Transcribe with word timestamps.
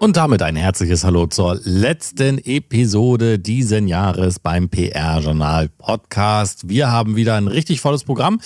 Und 0.00 0.16
damit 0.16 0.42
ein 0.42 0.54
herzliches 0.54 1.02
Hallo 1.02 1.26
zur 1.26 1.58
letzten 1.64 2.38
Episode 2.38 3.40
diesen 3.40 3.88
Jahres 3.88 4.38
beim 4.38 4.68
PR-Journal 4.68 5.68
Podcast. 5.70 6.68
Wir 6.68 6.92
haben 6.92 7.16
wieder 7.16 7.34
ein 7.34 7.48
richtig 7.48 7.80
volles 7.80 8.04
Programm. 8.04 8.40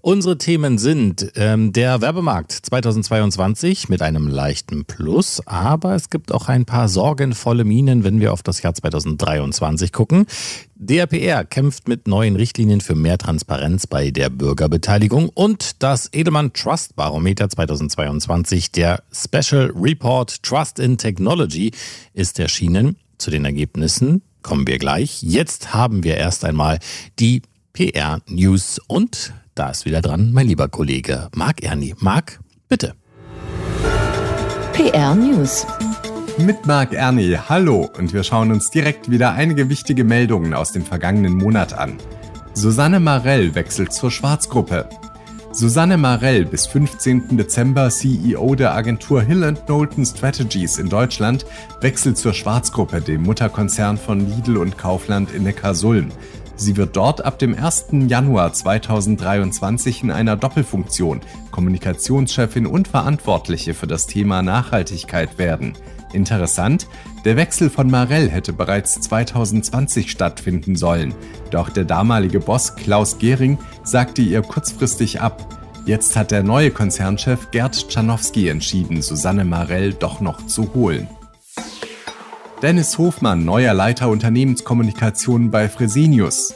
Unsere 0.00 0.38
Themen 0.38 0.78
sind 0.78 1.30
ähm, 1.36 1.74
der 1.74 2.00
Werbemarkt 2.00 2.52
2022 2.52 3.90
mit 3.90 4.00
einem 4.00 4.28
leichten 4.28 4.86
Plus, 4.86 5.46
aber 5.46 5.94
es 5.94 6.08
gibt 6.08 6.32
auch 6.32 6.48
ein 6.48 6.64
paar 6.64 6.88
sorgenvolle 6.88 7.64
Minen, 7.64 8.02
wenn 8.02 8.18
wir 8.18 8.32
auf 8.32 8.42
das 8.42 8.62
Jahr 8.62 8.72
2023 8.72 9.92
gucken. 9.92 10.24
DRPR 10.76 11.44
kämpft 11.44 11.86
mit 11.86 12.08
neuen 12.08 12.34
Richtlinien 12.34 12.80
für 12.80 12.96
mehr 12.96 13.16
Transparenz 13.16 13.86
bei 13.86 14.10
der 14.10 14.28
Bürgerbeteiligung 14.28 15.28
und 15.28 15.82
das 15.82 16.10
Edelmann 16.12 16.52
Trust 16.52 16.96
Barometer 16.96 17.48
2022, 17.48 18.72
der 18.72 19.02
Special 19.12 19.72
Report 19.76 20.42
Trust 20.42 20.80
in 20.80 20.98
Technology, 20.98 21.70
ist 22.12 22.40
erschienen. 22.40 22.96
Zu 23.18 23.30
den 23.30 23.44
Ergebnissen 23.44 24.22
kommen 24.42 24.66
wir 24.66 24.78
gleich. 24.78 25.22
Jetzt 25.22 25.72
haben 25.72 26.02
wir 26.02 26.16
erst 26.16 26.44
einmal 26.44 26.80
die 27.20 27.42
PR 27.72 28.20
News 28.26 28.80
und 28.88 29.32
da 29.54 29.70
ist 29.70 29.84
wieder 29.84 30.02
dran 30.02 30.32
mein 30.32 30.48
lieber 30.48 30.68
Kollege 30.68 31.28
Marc 31.36 31.62
Erni. 31.62 31.94
Marc, 31.98 32.40
bitte. 32.68 32.94
PR 34.72 35.14
News 35.14 35.64
mit 36.38 36.66
Marc 36.66 36.92
Erni. 36.92 37.36
Hallo 37.48 37.88
und 37.96 38.12
wir 38.12 38.24
schauen 38.24 38.50
uns 38.50 38.70
direkt 38.70 39.10
wieder 39.10 39.32
einige 39.32 39.68
wichtige 39.68 40.04
Meldungen 40.04 40.54
aus 40.54 40.72
dem 40.72 40.84
vergangenen 40.84 41.34
Monat 41.34 41.72
an. 41.72 41.96
Susanne 42.54 42.98
Marell 42.98 43.54
wechselt 43.54 43.92
zur 43.92 44.10
Schwarzgruppe. 44.10 44.88
Susanne 45.52 45.96
Marell, 45.96 46.44
bis 46.44 46.66
15. 46.66 47.36
Dezember 47.36 47.88
CEO 47.90 48.56
der 48.56 48.74
Agentur 48.74 49.22
Hill 49.22 49.54
Knowlton 49.64 50.04
Strategies 50.04 50.78
in 50.78 50.88
Deutschland, 50.88 51.46
wechselt 51.80 52.18
zur 52.18 52.34
Schwarzgruppe, 52.34 53.00
dem 53.00 53.22
Mutterkonzern 53.22 53.96
von 53.96 54.28
Lidl 54.28 54.56
und 54.56 54.76
Kaufland 54.76 55.32
in 55.32 55.44
Neckarsulm. 55.44 56.08
Sie 56.56 56.76
wird 56.76 56.96
dort 56.96 57.24
ab 57.24 57.38
dem 57.38 57.56
1. 57.56 57.86
Januar 58.08 58.52
2023 58.52 60.02
in 60.02 60.10
einer 60.10 60.36
Doppelfunktion 60.36 61.20
Kommunikationschefin 61.50 62.66
und 62.66 62.88
Verantwortliche 62.88 63.74
für 63.74 63.86
das 63.86 64.06
Thema 64.06 64.42
Nachhaltigkeit 64.42 65.38
werden. 65.38 65.74
Interessant, 66.14 66.86
der 67.24 67.36
Wechsel 67.36 67.68
von 67.68 67.90
Marell 67.90 68.30
hätte 68.30 68.52
bereits 68.52 69.00
2020 69.00 70.10
stattfinden 70.10 70.76
sollen, 70.76 71.14
doch 71.50 71.68
der 71.68 71.84
damalige 71.84 72.40
Boss 72.40 72.76
Klaus 72.76 73.18
Gehring 73.18 73.58
sagte 73.82 74.22
ihr 74.22 74.42
kurzfristig 74.42 75.20
ab. 75.20 75.48
Jetzt 75.86 76.16
hat 76.16 76.30
der 76.30 76.42
neue 76.42 76.70
Konzernchef 76.70 77.50
Gerd 77.50 77.88
Czarnowski 77.88 78.48
entschieden, 78.48 79.02
Susanne 79.02 79.44
Marell 79.44 79.92
doch 79.92 80.20
noch 80.20 80.46
zu 80.46 80.72
holen. 80.72 81.08
Dennis 82.62 82.96
Hofmann, 82.96 83.44
neuer 83.44 83.74
Leiter 83.74 84.08
Unternehmenskommunikation 84.08 85.50
bei 85.50 85.68
Fresenius. 85.68 86.54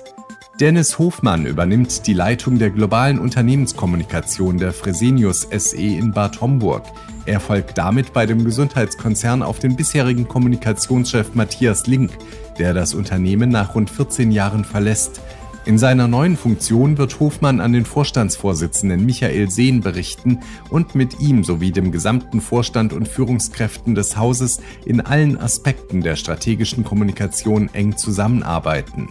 Dennis 0.60 0.98
Hofmann 0.98 1.46
übernimmt 1.46 2.08
die 2.08 2.14
Leitung 2.14 2.58
der 2.58 2.70
globalen 2.70 3.20
Unternehmenskommunikation 3.20 4.58
der 4.58 4.72
Fresenius 4.72 5.46
SE 5.56 5.76
in 5.76 6.10
Bad 6.10 6.40
Homburg. 6.40 6.82
Er 7.26 7.38
folgt 7.38 7.78
damit 7.78 8.12
bei 8.12 8.26
dem 8.26 8.44
Gesundheitskonzern 8.44 9.44
auf 9.44 9.60
den 9.60 9.76
bisherigen 9.76 10.26
Kommunikationschef 10.26 11.36
Matthias 11.36 11.86
Link, 11.86 12.10
der 12.58 12.74
das 12.74 12.92
Unternehmen 12.92 13.50
nach 13.50 13.76
rund 13.76 13.88
14 13.88 14.32
Jahren 14.32 14.64
verlässt. 14.64 15.20
In 15.64 15.78
seiner 15.78 16.08
neuen 16.08 16.36
Funktion 16.36 16.98
wird 16.98 17.20
Hofmann 17.20 17.60
an 17.60 17.72
den 17.72 17.84
Vorstandsvorsitzenden 17.84 19.06
Michael 19.06 19.50
Sehn 19.52 19.80
berichten 19.80 20.40
und 20.70 20.96
mit 20.96 21.20
ihm 21.20 21.44
sowie 21.44 21.70
dem 21.70 21.92
gesamten 21.92 22.40
Vorstand 22.40 22.92
und 22.92 23.06
Führungskräften 23.06 23.94
des 23.94 24.16
Hauses 24.16 24.60
in 24.84 25.02
allen 25.02 25.38
Aspekten 25.38 26.00
der 26.00 26.16
strategischen 26.16 26.82
Kommunikation 26.82 27.70
eng 27.74 27.96
zusammenarbeiten. 27.96 29.08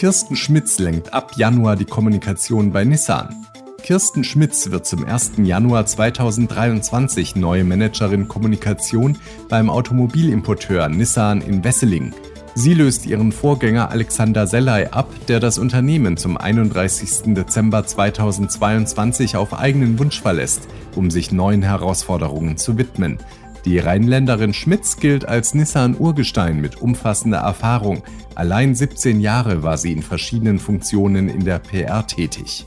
Kirsten 0.00 0.34
Schmitz 0.34 0.78
lenkt 0.78 1.12
ab 1.12 1.32
Januar 1.36 1.76
die 1.76 1.84
Kommunikation 1.84 2.72
bei 2.72 2.84
Nissan. 2.84 3.44
Kirsten 3.82 4.24
Schmitz 4.24 4.70
wird 4.70 4.86
zum 4.86 5.04
1. 5.04 5.32
Januar 5.42 5.84
2023 5.84 7.36
neue 7.36 7.64
Managerin 7.64 8.26
Kommunikation 8.26 9.18
beim 9.50 9.68
Automobilimporteur 9.68 10.88
Nissan 10.88 11.42
in 11.42 11.62
Wesseling. 11.64 12.14
Sie 12.54 12.72
löst 12.72 13.04
ihren 13.04 13.30
Vorgänger 13.30 13.90
Alexander 13.90 14.46
Sellay 14.46 14.86
ab, 14.86 15.10
der 15.28 15.38
das 15.38 15.58
Unternehmen 15.58 16.16
zum 16.16 16.38
31. 16.38 17.34
Dezember 17.34 17.84
2022 17.84 19.36
auf 19.36 19.52
eigenen 19.52 19.98
Wunsch 19.98 20.22
verlässt, 20.22 20.66
um 20.96 21.10
sich 21.10 21.30
neuen 21.30 21.60
Herausforderungen 21.60 22.56
zu 22.56 22.78
widmen. 22.78 23.18
Die 23.64 23.78
Rheinländerin 23.78 24.54
Schmitz 24.54 24.96
gilt 24.96 25.28
als 25.28 25.54
Nissan-Urgestein 25.54 26.60
mit 26.60 26.80
umfassender 26.80 27.38
Erfahrung. 27.38 28.02
Allein 28.34 28.74
17 28.74 29.20
Jahre 29.20 29.62
war 29.62 29.76
sie 29.76 29.92
in 29.92 30.02
verschiedenen 30.02 30.58
Funktionen 30.58 31.28
in 31.28 31.44
der 31.44 31.58
PR 31.58 32.06
tätig. 32.06 32.66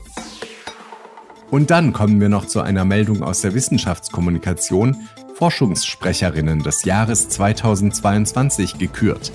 Und 1.50 1.70
dann 1.70 1.92
kommen 1.92 2.20
wir 2.20 2.28
noch 2.28 2.46
zu 2.46 2.60
einer 2.60 2.84
Meldung 2.84 3.22
aus 3.22 3.40
der 3.40 3.54
Wissenschaftskommunikation. 3.54 4.96
Forschungssprecherinnen 5.34 6.62
des 6.62 6.84
Jahres 6.84 7.28
2022 7.28 8.78
gekürt. 8.78 9.32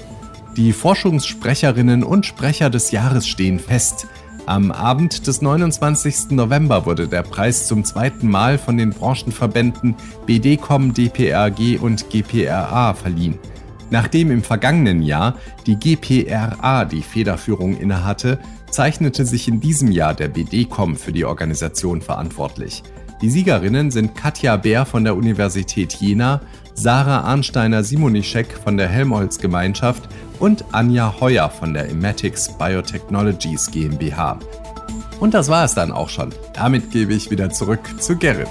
Die 0.56 0.74
Forschungssprecherinnen 0.74 2.03
und 2.03 2.25
Sprecher 2.25 2.69
des 2.69 2.92
Jahres 2.92 3.28
stehen 3.28 3.59
fest. 3.59 4.08
Am 4.50 4.72
Abend 4.72 5.28
des 5.28 5.44
29. 5.44 6.32
November 6.32 6.88
wurde 6.88 7.08
der 7.08 7.22
Preis 7.22 7.68
zum 7.68 7.86
zweiten 7.86 8.28
Mal 8.28 8.58
von 8.58 8.78
den 8.78 8.90
Branchenverbänden 8.90 9.94
BDCom, 10.26 10.92
DPRG 10.92 11.80
und 11.80 12.10
GPRA 12.10 12.96
verliehen. 12.96 13.38
Nachdem 13.92 14.32
im 14.32 14.42
vergangenen 14.42 15.04
Jahr 15.04 15.36
die 15.68 15.76
GPRA 15.76 16.86
die 16.86 17.04
Federführung 17.04 17.78
innehatte, 17.78 18.40
zeichnete 18.72 19.24
sich 19.24 19.48
in 19.48 19.60
diesem 19.60 19.92
Jahr 19.92 20.16
der 20.16 20.30
BDCom 20.30 20.96
für 20.96 21.12
die 21.12 21.26
Organisation 21.26 22.02
verantwortlich. 22.02 22.81
Die 23.22 23.30
Siegerinnen 23.30 23.92
sind 23.92 24.16
Katja 24.16 24.58
Bär 24.58 24.88
von 24.88 25.04
der 25.04 25.16
Universität 25.16 25.94
Jena, 25.94 26.42
Sarah 26.74 27.22
Arnsteiner-Simonischek 27.22 28.48
von 28.64 28.78
der 28.78 28.88
Helmholtz-Gemeinschaft 28.88 30.10
und 30.39 30.66
Anja 30.72 31.16
Heuer 31.19 31.50
von 31.50 31.73
der 31.73 31.89
Emetics 31.89 32.50
Biotechnologies 32.57 33.72
GmbH. 33.72 34.39
Und 35.19 35.33
das 35.33 35.50
war 35.50 35.66
es 35.66 35.75
dann 35.75 35.91
auch 35.91 36.09
schon. 36.09 36.33
Damit 36.53 36.91
gebe 36.91 37.13
ich 37.13 37.29
wieder 37.29 37.50
zurück 37.50 37.81
zu 38.00 38.16
Gerrit. 38.17 38.50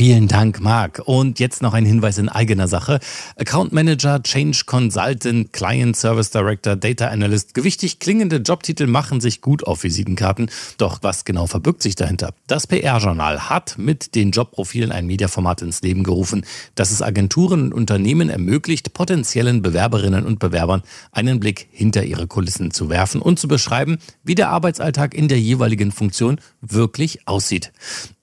Vielen 0.00 0.28
Dank, 0.28 0.60
Marc. 0.62 1.02
Und 1.04 1.40
jetzt 1.40 1.60
noch 1.60 1.74
ein 1.74 1.84
Hinweis 1.84 2.16
in 2.16 2.30
eigener 2.30 2.68
Sache. 2.68 3.00
Account 3.36 3.74
Manager, 3.74 4.22
Change 4.22 4.62
Consultant, 4.64 5.52
Client 5.52 5.94
Service 5.94 6.30
Director, 6.30 6.74
Data 6.74 7.08
Analyst. 7.08 7.52
Gewichtig 7.52 7.98
klingende 7.98 8.36
Jobtitel 8.36 8.86
machen 8.86 9.20
sich 9.20 9.42
gut 9.42 9.66
auf 9.66 9.82
Visitenkarten. 9.82 10.50
Doch 10.78 11.00
was 11.02 11.26
genau 11.26 11.46
verbirgt 11.46 11.82
sich 11.82 11.96
dahinter? 11.96 12.32
Das 12.46 12.66
PR-Journal 12.66 13.50
hat 13.50 13.76
mit 13.76 14.14
den 14.14 14.30
Jobprofilen 14.30 14.90
ein 14.90 15.06
Mediaformat 15.06 15.60
ins 15.60 15.82
Leben 15.82 16.02
gerufen, 16.02 16.46
das 16.76 16.92
es 16.92 17.02
Agenturen 17.02 17.64
und 17.64 17.74
Unternehmen 17.74 18.30
ermöglicht, 18.30 18.94
potenziellen 18.94 19.60
Bewerberinnen 19.60 20.24
und 20.24 20.38
Bewerbern 20.38 20.80
einen 21.12 21.40
Blick 21.40 21.68
hinter 21.72 22.04
ihre 22.04 22.26
Kulissen 22.26 22.70
zu 22.70 22.88
werfen 22.88 23.20
und 23.20 23.38
zu 23.38 23.48
beschreiben, 23.48 23.98
wie 24.24 24.34
der 24.34 24.48
Arbeitsalltag 24.48 25.12
in 25.12 25.28
der 25.28 25.40
jeweiligen 25.40 25.92
Funktion 25.92 26.40
wirklich 26.60 27.26
aussieht. 27.26 27.72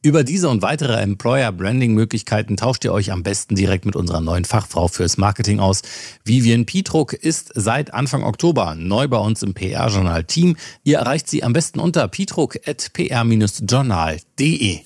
Über 0.01 0.23
diese 0.23 0.49
und 0.49 0.61
weitere 0.61 1.01
Employer-Branding-Möglichkeiten 1.01 2.55
tauscht 2.55 2.85
ihr 2.85 2.93
euch 2.93 3.11
am 3.11 3.23
besten 3.23 3.55
direkt 3.55 3.85
mit 3.85 3.95
unserer 3.95 4.21
neuen 4.21 4.45
Fachfrau 4.45 4.87
fürs 4.87 5.17
Marketing 5.17 5.59
aus. 5.59 5.81
Vivian 6.23 6.65
Pietruck 6.65 7.13
ist 7.13 7.51
seit 7.55 7.93
Anfang 7.93 8.23
Oktober 8.23 8.75
neu 8.75 9.07
bei 9.07 9.17
uns 9.17 9.43
im 9.43 9.53
PR-Journal-Team. 9.53 10.55
Ihr 10.83 10.99
erreicht 10.99 11.27
sie 11.27 11.43
am 11.43 11.53
besten 11.53 11.79
unter 11.79 12.07
pietruck.pr-journal.de. 12.07 14.79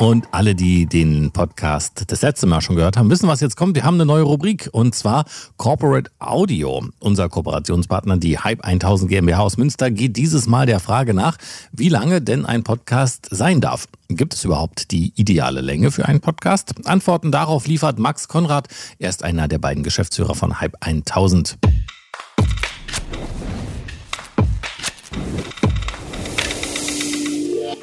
Und 0.00 0.28
alle, 0.32 0.54
die 0.54 0.86
den 0.86 1.30
Podcast 1.30 2.04
das 2.06 2.22
letzte 2.22 2.46
Mal 2.46 2.62
schon 2.62 2.74
gehört 2.74 2.96
haben, 2.96 3.10
wissen, 3.10 3.28
was 3.28 3.40
jetzt 3.40 3.58
kommt. 3.58 3.74
Wir 3.74 3.84
haben 3.84 3.96
eine 3.96 4.06
neue 4.06 4.22
Rubrik 4.22 4.70
und 4.72 4.94
zwar 4.94 5.26
Corporate 5.58 6.10
Audio. 6.18 6.88
Unser 7.00 7.28
Kooperationspartner, 7.28 8.16
die 8.16 8.38
Hype 8.38 8.64
1000 8.64 9.10
GmbH 9.10 9.40
aus 9.40 9.58
Münster, 9.58 9.90
geht 9.90 10.16
dieses 10.16 10.46
Mal 10.46 10.64
der 10.64 10.80
Frage 10.80 11.12
nach, 11.12 11.36
wie 11.72 11.90
lange 11.90 12.22
denn 12.22 12.46
ein 12.46 12.64
Podcast 12.64 13.28
sein 13.30 13.60
darf. 13.60 13.88
Gibt 14.08 14.32
es 14.32 14.42
überhaupt 14.42 14.90
die 14.90 15.12
ideale 15.16 15.60
Länge 15.60 15.90
für 15.90 16.06
einen 16.06 16.22
Podcast? 16.22 16.72
Antworten 16.86 17.30
darauf 17.30 17.66
liefert 17.66 17.98
Max 17.98 18.26
Konrad. 18.26 18.68
Er 18.98 19.10
ist 19.10 19.22
einer 19.22 19.48
der 19.48 19.58
beiden 19.58 19.82
Geschäftsführer 19.82 20.34
von 20.34 20.62
Hype 20.62 20.76
1000. 20.80 21.58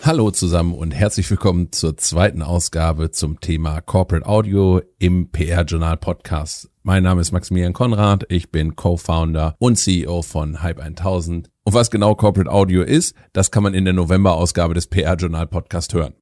Hallo 0.07 0.31
zusammen 0.31 0.73
und 0.73 0.91
herzlich 0.91 1.29
willkommen 1.29 1.73
zur 1.73 1.97
zweiten 1.97 2.41
Ausgabe 2.41 3.11
zum 3.11 3.41
Thema 3.41 3.81
Corporate 3.81 4.25
Audio 4.25 4.81
im 4.99 5.31
PR 5.31 5.65
Journal 5.65 5.97
Podcast. 5.97 6.69
Mein 6.81 7.03
Name 7.03 7.19
ist 7.19 7.33
Maximilian 7.33 7.73
Konrad, 7.73 8.25
ich 8.29 8.49
bin 8.49 8.77
Co-Founder 8.77 9.57
und 9.59 9.75
CEO 9.75 10.21
von 10.21 10.63
Hype 10.63 10.79
1000. 10.79 11.49
Und 11.65 11.73
was 11.73 11.91
genau 11.91 12.15
Corporate 12.15 12.49
Audio 12.49 12.83
ist, 12.83 13.17
das 13.33 13.51
kann 13.51 13.63
man 13.63 13.73
in 13.73 13.83
der 13.83 13.93
November-Ausgabe 13.93 14.73
des 14.73 14.87
PR 14.87 15.15
Journal 15.15 15.45
Podcast 15.45 15.93
hören. 15.93 16.13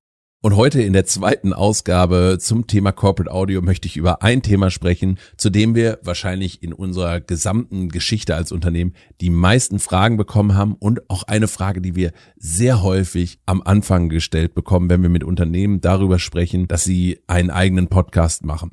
Und 0.46 0.58
heute 0.58 0.80
in 0.80 0.94
der 0.94 1.08
zweiten 1.08 1.54
Ausgabe 1.54 2.38
zum 2.40 2.68
Thema 2.68 2.92
Corporate 2.92 3.34
Audio 3.34 3.64
möchte 3.64 3.88
ich 3.88 3.98
über 3.98 4.22
ein 4.22 4.44
Thema 4.44 4.70
sprechen, 4.70 5.18
zu 5.38 5.50
dem 5.50 5.74
wir 5.74 5.98
wahrscheinlich 6.04 6.62
in 6.62 6.72
unserer 6.72 7.20
gesamten 7.20 7.90
Geschichte 7.90 8.36
als 8.36 8.52
Unternehmen 8.52 8.94
die 9.22 9.32
meisten 9.32 9.80
Fragen 9.80 10.18
bekommen 10.18 10.54
haben 10.54 10.76
und 10.76 11.10
auch 11.10 11.24
eine 11.24 11.48
Frage, 11.48 11.82
die 11.82 11.96
wir 11.96 12.12
sehr 12.38 12.84
häufig 12.84 13.40
am 13.48 13.64
Anfang 13.64 14.08
gestellt 14.08 14.54
bekommen, 14.54 14.88
wenn 14.88 15.02
wir 15.02 15.10
mit 15.10 15.24
Unternehmen 15.24 15.82
darüber 15.82 16.20
sprechen, 16.20 16.68
dass 16.68 16.84
sie 16.84 17.22
einen 17.26 17.50
eigenen 17.50 17.88
Podcast 17.88 18.46
machen. 18.46 18.70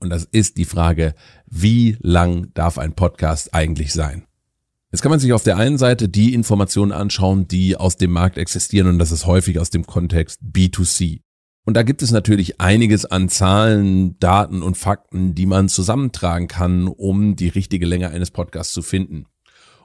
Und 0.00 0.10
das 0.10 0.24
ist 0.24 0.56
die 0.56 0.64
Frage, 0.64 1.14
wie 1.46 1.98
lang 2.00 2.48
darf 2.54 2.78
ein 2.78 2.94
Podcast 2.94 3.54
eigentlich 3.54 3.92
sein? 3.92 4.24
Jetzt 4.92 5.00
kann 5.00 5.10
man 5.10 5.20
sich 5.20 5.32
auf 5.32 5.42
der 5.42 5.56
einen 5.56 5.78
Seite 5.78 6.10
die 6.10 6.34
Informationen 6.34 6.92
anschauen, 6.92 7.48
die 7.48 7.76
aus 7.76 7.96
dem 7.96 8.10
Markt 8.10 8.36
existieren 8.36 8.88
und 8.88 8.98
das 8.98 9.10
ist 9.10 9.24
häufig 9.24 9.58
aus 9.58 9.70
dem 9.70 9.86
Kontext 9.86 10.40
B2C. 10.42 11.22
Und 11.64 11.78
da 11.78 11.82
gibt 11.82 12.02
es 12.02 12.10
natürlich 12.10 12.60
einiges 12.60 13.06
an 13.06 13.30
Zahlen, 13.30 14.18
Daten 14.18 14.62
und 14.62 14.76
Fakten, 14.76 15.34
die 15.34 15.46
man 15.46 15.70
zusammentragen 15.70 16.46
kann, 16.46 16.88
um 16.88 17.36
die 17.36 17.48
richtige 17.48 17.86
Länge 17.86 18.10
eines 18.10 18.30
Podcasts 18.30 18.74
zu 18.74 18.82
finden. 18.82 19.24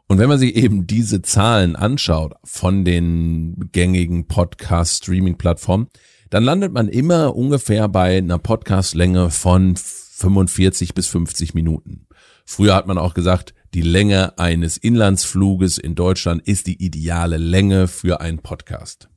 Und 0.09 0.17
wenn 0.17 0.27
man 0.27 0.39
sich 0.39 0.55
eben 0.57 0.87
diese 0.87 1.21
Zahlen 1.21 1.77
anschaut 1.77 2.33
von 2.43 2.83
den 2.83 3.69
gängigen 3.71 4.27
Podcast-Streaming-Plattformen, 4.27 5.87
dann 6.29 6.43
landet 6.43 6.73
man 6.73 6.89
immer 6.89 7.33
ungefähr 7.33 7.87
bei 7.87 8.17
einer 8.17 8.39
Podcastlänge 8.39 9.29
von 9.29 9.77
45 9.77 10.93
bis 10.93 11.07
50 11.07 11.53
Minuten. 11.53 12.07
Früher 12.45 12.75
hat 12.75 12.87
man 12.87 12.97
auch 12.97 13.13
gesagt, 13.13 13.53
die 13.77 13.83
Länge 13.83 14.39
eines 14.39 14.77
Inlandsfluges 14.77 15.77
in 15.77 15.93
Deutschland 15.93 16.41
ist 16.47 16.65
die 16.65 16.83
ideale 16.83 17.37
Länge 17.37 17.87
für 17.87 18.21
einen 18.21 18.39
Podcast. 18.39 19.07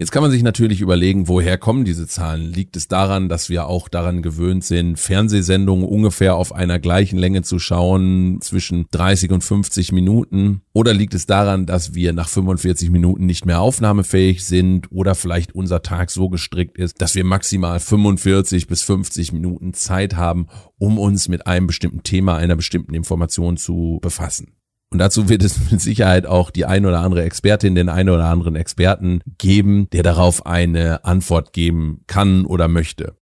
Jetzt 0.00 0.12
kann 0.12 0.22
man 0.22 0.30
sich 0.30 0.42
natürlich 0.42 0.80
überlegen, 0.80 1.28
woher 1.28 1.58
kommen 1.58 1.84
diese 1.84 2.06
Zahlen? 2.06 2.40
Liegt 2.40 2.74
es 2.74 2.88
daran, 2.88 3.28
dass 3.28 3.50
wir 3.50 3.66
auch 3.66 3.86
daran 3.86 4.22
gewöhnt 4.22 4.64
sind, 4.64 4.98
Fernsehsendungen 4.98 5.84
ungefähr 5.84 6.36
auf 6.36 6.54
einer 6.54 6.78
gleichen 6.78 7.18
Länge 7.18 7.42
zu 7.42 7.58
schauen, 7.58 8.38
zwischen 8.40 8.86
30 8.92 9.30
und 9.30 9.44
50 9.44 9.92
Minuten? 9.92 10.62
Oder 10.72 10.94
liegt 10.94 11.12
es 11.12 11.26
daran, 11.26 11.66
dass 11.66 11.92
wir 11.92 12.14
nach 12.14 12.30
45 12.30 12.88
Minuten 12.88 13.26
nicht 13.26 13.44
mehr 13.44 13.60
aufnahmefähig 13.60 14.42
sind 14.42 14.90
oder 14.90 15.14
vielleicht 15.14 15.54
unser 15.54 15.82
Tag 15.82 16.10
so 16.10 16.30
gestrickt 16.30 16.78
ist, 16.78 17.02
dass 17.02 17.14
wir 17.14 17.24
maximal 17.24 17.78
45 17.78 18.68
bis 18.68 18.82
50 18.82 19.32
Minuten 19.34 19.74
Zeit 19.74 20.16
haben, 20.16 20.46
um 20.78 20.98
uns 20.98 21.28
mit 21.28 21.46
einem 21.46 21.66
bestimmten 21.66 22.02
Thema, 22.04 22.36
einer 22.36 22.56
bestimmten 22.56 22.94
Information 22.94 23.58
zu 23.58 23.98
befassen? 24.00 24.54
Und 24.92 24.98
dazu 24.98 25.28
wird 25.28 25.44
es 25.44 25.70
mit 25.70 25.80
Sicherheit 25.80 26.26
auch 26.26 26.50
die 26.50 26.64
ein 26.64 26.84
oder 26.84 27.00
andere 27.00 27.22
Expertin, 27.22 27.76
den 27.76 27.88
ein 27.88 28.08
oder 28.08 28.24
anderen 28.24 28.56
Experten 28.56 29.20
geben, 29.38 29.88
der 29.90 30.02
darauf 30.02 30.46
eine 30.46 31.04
Antwort 31.04 31.52
geben 31.52 32.02
kann 32.08 32.44
oder 32.44 32.66
möchte. 32.66 33.16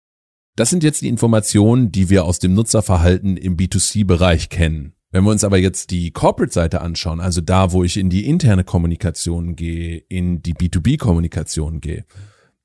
Das 0.55 0.69
sind 0.69 0.83
jetzt 0.83 1.01
die 1.01 1.09
Informationen, 1.09 1.91
die 1.91 2.09
wir 2.09 2.23
aus 2.23 2.39
dem 2.39 2.53
Nutzerverhalten 2.53 3.37
im 3.37 3.57
B2C-Bereich 3.57 4.49
kennen. 4.49 4.93
Wenn 5.11 5.23
wir 5.23 5.31
uns 5.31 5.43
aber 5.43 5.57
jetzt 5.57 5.91
die 5.91 6.11
Corporate-Seite 6.11 6.81
anschauen, 6.81 7.19
also 7.19 7.41
da, 7.41 7.71
wo 7.71 7.83
ich 7.83 7.97
in 7.97 8.09
die 8.09 8.25
interne 8.27 8.63
Kommunikation 8.63 9.55
gehe, 9.55 9.97
in 10.09 10.41
die 10.41 10.53
B2B-Kommunikation 10.53 11.79
gehe, 11.79 12.05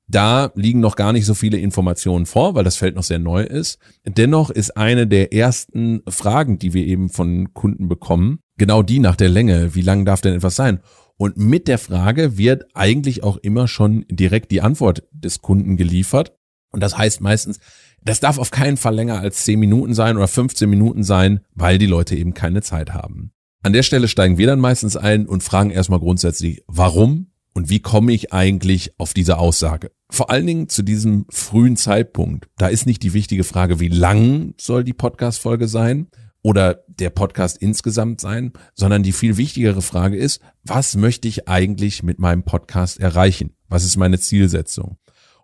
da 0.07 0.51
liegen 0.55 0.79
noch 0.79 0.95
gar 0.95 1.13
nicht 1.13 1.25
so 1.25 1.33
viele 1.33 1.57
Informationen 1.57 2.25
vor, 2.25 2.55
weil 2.55 2.63
das 2.63 2.75
Feld 2.75 2.95
noch 2.95 3.03
sehr 3.03 3.19
neu 3.19 3.43
ist. 3.43 3.79
Dennoch 4.05 4.49
ist 4.49 4.75
eine 4.75 5.07
der 5.07 5.33
ersten 5.33 6.01
Fragen, 6.07 6.59
die 6.59 6.73
wir 6.73 6.85
eben 6.85 7.09
von 7.09 7.53
Kunden 7.53 7.87
bekommen, 7.87 8.39
genau 8.57 8.83
die 8.83 8.99
nach 8.99 9.15
der 9.15 9.29
Länge. 9.29 9.75
Wie 9.75 9.81
lang 9.81 10.05
darf 10.05 10.21
denn 10.21 10.35
etwas 10.35 10.55
sein? 10.55 10.79
Und 11.17 11.37
mit 11.37 11.67
der 11.67 11.77
Frage 11.77 12.37
wird 12.37 12.65
eigentlich 12.73 13.23
auch 13.23 13.37
immer 13.37 13.67
schon 13.67 14.05
direkt 14.09 14.51
die 14.51 14.61
Antwort 14.61 15.03
des 15.11 15.41
Kunden 15.41 15.77
geliefert. 15.77 16.35
Und 16.71 16.81
das 16.81 16.97
heißt 16.97 17.21
meistens, 17.21 17.59
das 18.03 18.19
darf 18.19 18.37
auf 18.37 18.51
keinen 18.51 18.77
Fall 18.77 18.95
länger 18.95 19.19
als 19.19 19.43
10 19.45 19.59
Minuten 19.59 19.93
sein 19.93 20.17
oder 20.17 20.27
15 20.27 20.69
Minuten 20.69 21.03
sein, 21.03 21.41
weil 21.53 21.77
die 21.77 21.85
Leute 21.85 22.15
eben 22.15 22.33
keine 22.33 22.61
Zeit 22.61 22.93
haben. 22.93 23.31
An 23.61 23.73
der 23.73 23.83
Stelle 23.83 24.07
steigen 24.07 24.37
wir 24.37 24.47
dann 24.47 24.59
meistens 24.59 24.97
ein 24.97 25.25
und 25.27 25.43
fragen 25.43 25.69
erstmal 25.69 25.99
grundsätzlich, 25.99 26.63
warum 26.67 27.27
und 27.53 27.69
wie 27.69 27.79
komme 27.79 28.11
ich 28.11 28.33
eigentlich 28.33 28.99
auf 28.99 29.13
diese 29.13 29.37
Aussage? 29.37 29.91
Vor 30.09 30.29
allen 30.29 30.47
Dingen 30.47 30.69
zu 30.69 30.81
diesem 30.81 31.25
frühen 31.29 31.77
Zeitpunkt. 31.77 32.49
Da 32.57 32.67
ist 32.67 32.85
nicht 32.85 33.03
die 33.03 33.13
wichtige 33.13 33.43
Frage, 33.43 33.79
wie 33.79 33.87
lang 33.87 34.53
soll 34.59 34.83
die 34.83 34.93
Podcast-Folge 34.93 35.67
sein 35.67 36.07
oder 36.43 36.83
der 36.87 37.09
Podcast 37.09 37.57
insgesamt 37.57 38.21
sein, 38.21 38.53
sondern 38.75 39.01
die 39.01 39.13
viel 39.13 39.37
wichtigere 39.37 39.81
Frage 39.81 40.17
ist, 40.17 40.41
was 40.63 40.95
möchte 40.95 41.27
ich 41.27 41.47
eigentlich 41.47 42.03
mit 42.03 42.19
meinem 42.19 42.43
Podcast 42.43 42.99
erreichen? 42.99 43.55
Was 43.69 43.83
ist 43.83 43.97
meine 43.97 44.19
Zielsetzung? 44.19 44.97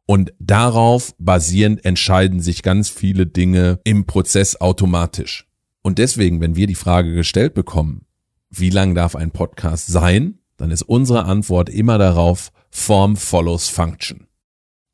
Und 0.05 0.33
darauf 0.39 1.15
basierend 1.17 1.85
entscheiden 1.85 2.41
sich 2.41 2.61
ganz 2.61 2.89
viele 2.89 3.25
Dinge 3.25 3.79
im 3.83 4.05
Prozess 4.05 4.59
automatisch. 4.59 5.47
Und 5.81 5.97
deswegen, 5.97 6.41
wenn 6.41 6.55
wir 6.55 6.67
die 6.67 6.75
Frage 6.75 7.13
gestellt 7.13 7.53
bekommen, 7.53 8.05
wie 8.49 8.69
lang 8.69 8.95
darf 8.95 9.15
ein 9.15 9.31
Podcast 9.31 9.87
sein, 9.87 10.39
dann 10.57 10.71
ist 10.71 10.81
unsere 10.81 11.25
Antwort 11.25 11.69
immer 11.69 11.97
darauf 11.97 12.51
Form 12.69 13.15
follows 13.15 13.69
Function. 13.69 14.27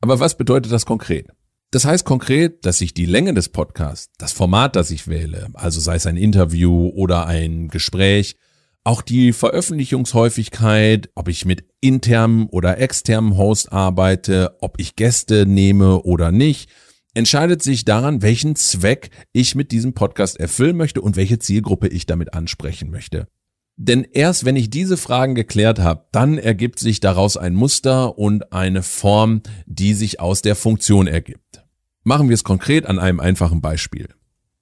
Aber 0.01 0.19
was 0.19 0.37
bedeutet 0.37 0.71
das 0.71 0.85
konkret? 0.85 1.29
Das 1.71 1.85
heißt 1.85 2.05
konkret, 2.05 2.65
dass 2.65 2.81
ich 2.81 2.93
die 2.93 3.05
Länge 3.05 3.33
des 3.33 3.49
Podcasts, 3.49 4.13
das 4.17 4.31
Format, 4.31 4.75
das 4.75 4.91
ich 4.91 5.07
wähle, 5.07 5.49
also 5.53 5.79
sei 5.79 5.95
es 5.95 6.05
ein 6.05 6.17
Interview 6.17 6.89
oder 6.89 7.25
ein 7.25 7.67
Gespräch, 7.67 8.37
auch 8.83 9.01
die 9.01 9.33
Veröffentlichungshäufigkeit, 9.33 11.09
ob 11.15 11.27
ich 11.27 11.43
mit 11.43 11.65
internem 11.81 12.47
oder 12.49 12.77
externem 12.77 13.35
Host 13.35 13.73
arbeite, 13.73 14.55
ob 14.61 14.79
ich 14.79 14.95
Gäste 14.95 15.45
nehme 15.47 16.03
oder 16.03 16.31
nicht, 16.31 16.69
entscheidet 17.15 17.63
sich 17.63 17.83
daran, 17.83 18.21
welchen 18.21 18.55
Zweck 18.55 19.09
ich 19.33 19.55
mit 19.55 19.71
diesem 19.71 19.93
Podcast 19.93 20.39
erfüllen 20.39 20.77
möchte 20.77 21.01
und 21.01 21.15
welche 21.15 21.39
Zielgruppe 21.39 21.87
ich 21.87 22.05
damit 22.05 22.33
ansprechen 22.33 22.91
möchte. 22.91 23.27
Denn 23.77 24.05
erst 24.13 24.45
wenn 24.45 24.55
ich 24.55 24.69
diese 24.69 24.95
Fragen 24.95 25.35
geklärt 25.35 25.79
habe, 25.79 26.05
dann 26.11 26.37
ergibt 26.37 26.79
sich 26.79 27.01
daraus 27.01 27.35
ein 27.35 27.55
Muster 27.55 28.17
und 28.17 28.53
eine 28.53 28.83
Form, 28.83 29.41
die 29.65 29.93
sich 29.93 30.19
aus 30.19 30.41
der 30.41 30.55
Funktion 30.55 31.07
ergibt. 31.07 31.63
Machen 32.03 32.29
wir 32.29 32.35
es 32.35 32.43
konkret 32.43 32.85
an 32.85 32.99
einem 32.99 33.19
einfachen 33.19 33.61
Beispiel. 33.61 34.09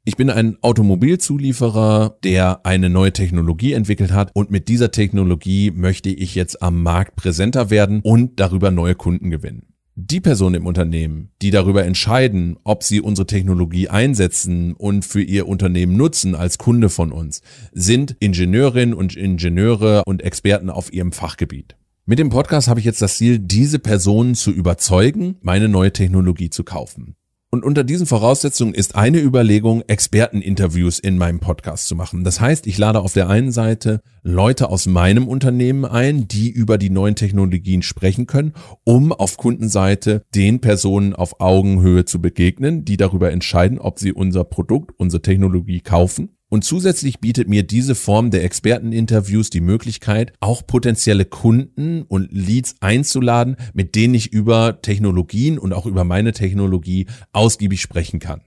Ich 0.05 0.17
bin 0.17 0.29
ein 0.29 0.57
Automobilzulieferer, 0.61 2.17
der 2.23 2.65
eine 2.65 2.89
neue 2.89 3.13
Technologie 3.13 3.73
entwickelt 3.73 4.11
hat 4.11 4.31
und 4.33 4.51
mit 4.51 4.67
dieser 4.67 4.91
Technologie 4.91 5.71
möchte 5.71 6.09
ich 6.09 6.35
jetzt 6.35 6.61
am 6.61 6.83
Markt 6.83 7.15
präsenter 7.15 7.69
werden 7.69 8.01
und 8.03 8.39
darüber 8.39 8.71
neue 8.71 8.95
Kunden 8.95 9.29
gewinnen. 9.29 9.72
Die 9.95 10.21
Personen 10.21 10.55
im 10.55 10.65
Unternehmen, 10.65 11.29
die 11.43 11.51
darüber 11.51 11.85
entscheiden, 11.85 12.57
ob 12.63 12.81
sie 12.81 12.99
unsere 12.99 13.27
Technologie 13.27 13.89
einsetzen 13.89 14.73
und 14.73 15.05
für 15.05 15.21
ihr 15.21 15.47
Unternehmen 15.47 15.95
nutzen 15.97 16.33
als 16.33 16.57
Kunde 16.57 16.89
von 16.89 17.11
uns, 17.11 17.43
sind 17.73 18.15
Ingenieurinnen 18.19 18.95
und 18.95 19.15
Ingenieure 19.15 20.01
und 20.05 20.23
Experten 20.23 20.71
auf 20.71 20.91
ihrem 20.91 21.11
Fachgebiet. 21.11 21.75
Mit 22.07 22.17
dem 22.17 22.29
Podcast 22.29 22.67
habe 22.69 22.79
ich 22.79 22.87
jetzt 22.87 23.03
das 23.03 23.17
Ziel, 23.17 23.37
diese 23.37 23.77
Personen 23.77 24.33
zu 24.33 24.49
überzeugen, 24.49 25.35
meine 25.41 25.69
neue 25.69 25.93
Technologie 25.93 26.49
zu 26.49 26.63
kaufen. 26.63 27.15
Und 27.53 27.63
unter 27.63 27.83
diesen 27.83 28.07
Voraussetzungen 28.07 28.73
ist 28.73 28.95
eine 28.95 29.19
Überlegung, 29.19 29.83
Experteninterviews 29.85 30.97
in 30.97 31.19
meinem 31.19 31.39
Podcast 31.39 31.85
zu 31.85 31.95
machen. 31.95 32.23
Das 32.23 32.41
heißt, 32.41 32.65
ich 32.65 32.79
lade 32.79 32.99
auf 32.99 33.13
der 33.13 33.29
einen 33.29 33.51
Seite 33.51 34.01
Leute 34.23 34.71
aus 34.71 34.87
meinem 34.87 35.27
Unternehmen 35.27 35.85
ein, 35.85 36.27
die 36.27 36.49
über 36.49 36.79
die 36.79 36.89
neuen 36.89 37.13
Technologien 37.13 37.83
sprechen 37.83 38.25
können, 38.25 38.53
um 38.85 39.11
auf 39.11 39.37
Kundenseite 39.37 40.23
den 40.33 40.61
Personen 40.61 41.13
auf 41.13 41.41
Augenhöhe 41.41 42.05
zu 42.05 42.19
begegnen, 42.19 42.85
die 42.85 42.97
darüber 42.97 43.31
entscheiden, 43.31 43.77
ob 43.77 43.99
sie 43.99 44.13
unser 44.13 44.45
Produkt, 44.45 44.89
unsere 44.97 45.21
Technologie 45.21 45.81
kaufen. 45.81 46.29
Und 46.53 46.63
zusätzlich 46.63 47.19
bietet 47.19 47.49
mir 47.49 47.63
diese 47.63 47.95
Form 47.95 48.29
der 48.29 48.43
Experteninterviews 48.43 49.49
die 49.49 49.59
Möglichkeit, 49.59 50.33
auch 50.39 50.61
potenzielle 50.67 51.25
Kunden 51.25 52.03
und 52.03 52.31
Leads 52.31 52.75
einzuladen, 52.79 53.55
mit 53.73 53.95
denen 53.95 54.13
ich 54.13 54.31
über 54.31 54.79
Technologien 54.79 55.57
und 55.57 55.73
auch 55.73 55.87
über 55.87 56.03
meine 56.03 56.31
Technologie 56.31 57.07
ausgiebig 57.31 57.81
sprechen 57.81 58.19
kann. 58.19 58.41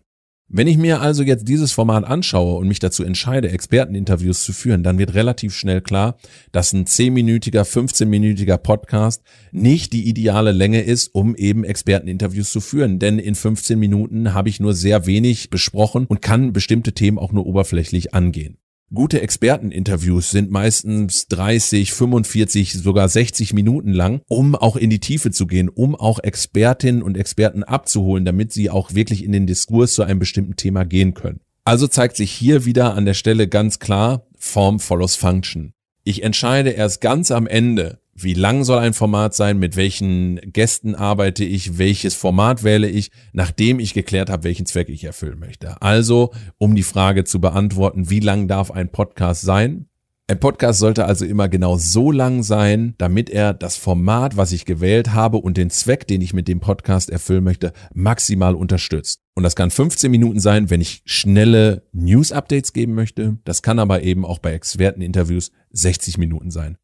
Wenn 0.48 0.68
ich 0.68 0.78
mir 0.78 1.00
also 1.00 1.24
jetzt 1.24 1.48
dieses 1.48 1.72
Format 1.72 2.04
anschaue 2.04 2.56
und 2.56 2.68
mich 2.68 2.78
dazu 2.78 3.02
entscheide, 3.02 3.50
Experteninterviews 3.50 4.44
zu 4.44 4.52
führen, 4.52 4.84
dann 4.84 4.96
wird 4.96 5.14
relativ 5.14 5.52
schnell 5.52 5.80
klar, 5.80 6.18
dass 6.52 6.72
ein 6.72 6.84
10-minütiger, 6.84 7.62
15-minütiger 7.62 8.56
Podcast 8.56 9.22
nicht 9.50 9.92
die 9.92 10.08
ideale 10.08 10.52
Länge 10.52 10.82
ist, 10.82 11.12
um 11.12 11.34
eben 11.34 11.64
Experteninterviews 11.64 12.52
zu 12.52 12.60
führen. 12.60 13.00
Denn 13.00 13.18
in 13.18 13.34
15 13.34 13.76
Minuten 13.76 14.34
habe 14.34 14.48
ich 14.48 14.60
nur 14.60 14.74
sehr 14.74 15.06
wenig 15.06 15.50
besprochen 15.50 16.06
und 16.06 16.22
kann 16.22 16.52
bestimmte 16.52 16.92
Themen 16.92 17.18
auch 17.18 17.32
nur 17.32 17.44
oberflächlich 17.44 18.14
angehen. 18.14 18.58
Gute 18.94 19.20
Experteninterviews 19.20 20.30
sind 20.30 20.52
meistens 20.52 21.26
30, 21.26 21.92
45, 21.92 22.74
sogar 22.74 23.08
60 23.08 23.52
Minuten 23.52 23.92
lang, 23.92 24.20
um 24.28 24.54
auch 24.54 24.76
in 24.76 24.90
die 24.90 25.00
Tiefe 25.00 25.32
zu 25.32 25.48
gehen, 25.48 25.68
um 25.68 25.96
auch 25.96 26.20
Expertinnen 26.20 27.02
und 27.02 27.16
Experten 27.16 27.64
abzuholen, 27.64 28.24
damit 28.24 28.52
sie 28.52 28.70
auch 28.70 28.94
wirklich 28.94 29.24
in 29.24 29.32
den 29.32 29.48
Diskurs 29.48 29.94
zu 29.94 30.04
einem 30.04 30.20
bestimmten 30.20 30.54
Thema 30.54 30.84
gehen 30.84 31.14
können. 31.14 31.40
Also 31.64 31.88
zeigt 31.88 32.16
sich 32.16 32.30
hier 32.30 32.64
wieder 32.64 32.94
an 32.94 33.06
der 33.06 33.14
Stelle 33.14 33.48
ganz 33.48 33.80
klar, 33.80 34.24
Form 34.38 34.78
follows 34.78 35.16
Function. 35.16 35.72
Ich 36.04 36.22
entscheide 36.22 36.70
erst 36.70 37.00
ganz 37.00 37.32
am 37.32 37.48
Ende, 37.48 37.98
wie 38.18 38.34
lang 38.34 38.64
soll 38.64 38.78
ein 38.78 38.94
Format 38.94 39.34
sein, 39.34 39.58
mit 39.58 39.76
welchen 39.76 40.40
Gästen 40.52 40.94
arbeite 40.94 41.44
ich, 41.44 41.78
welches 41.78 42.14
Format 42.14 42.64
wähle 42.64 42.88
ich, 42.88 43.10
nachdem 43.32 43.78
ich 43.78 43.94
geklärt 43.94 44.30
habe, 44.30 44.44
welchen 44.44 44.66
Zweck 44.66 44.88
ich 44.88 45.04
erfüllen 45.04 45.38
möchte. 45.38 45.80
Also, 45.82 46.32
um 46.58 46.74
die 46.74 46.82
Frage 46.82 47.24
zu 47.24 47.40
beantworten, 47.40 48.08
wie 48.10 48.20
lang 48.20 48.48
darf 48.48 48.70
ein 48.70 48.90
Podcast 48.90 49.42
sein? 49.42 49.86
Ein 50.28 50.40
Podcast 50.40 50.80
sollte 50.80 51.04
also 51.04 51.24
immer 51.24 51.48
genau 51.48 51.76
so 51.76 52.10
lang 52.10 52.42
sein, 52.42 52.94
damit 52.98 53.30
er 53.30 53.54
das 53.54 53.76
Format, 53.76 54.36
was 54.36 54.50
ich 54.50 54.64
gewählt 54.64 55.12
habe 55.12 55.36
und 55.36 55.56
den 55.56 55.70
Zweck, 55.70 56.08
den 56.08 56.20
ich 56.20 56.32
mit 56.32 56.48
dem 56.48 56.58
Podcast 56.58 57.10
erfüllen 57.10 57.44
möchte, 57.44 57.72
maximal 57.94 58.56
unterstützt. 58.56 59.20
Und 59.36 59.44
das 59.44 59.54
kann 59.54 59.70
15 59.70 60.10
Minuten 60.10 60.40
sein, 60.40 60.68
wenn 60.68 60.80
ich 60.80 61.02
schnelle 61.04 61.84
News-Updates 61.92 62.72
geben 62.72 62.94
möchte. 62.94 63.38
Das 63.44 63.62
kann 63.62 63.78
aber 63.78 64.02
eben 64.02 64.24
auch 64.24 64.40
bei 64.40 64.52
Experteninterviews 64.52 65.52
60 65.70 66.18
Minuten 66.18 66.50
sein. 66.50 66.76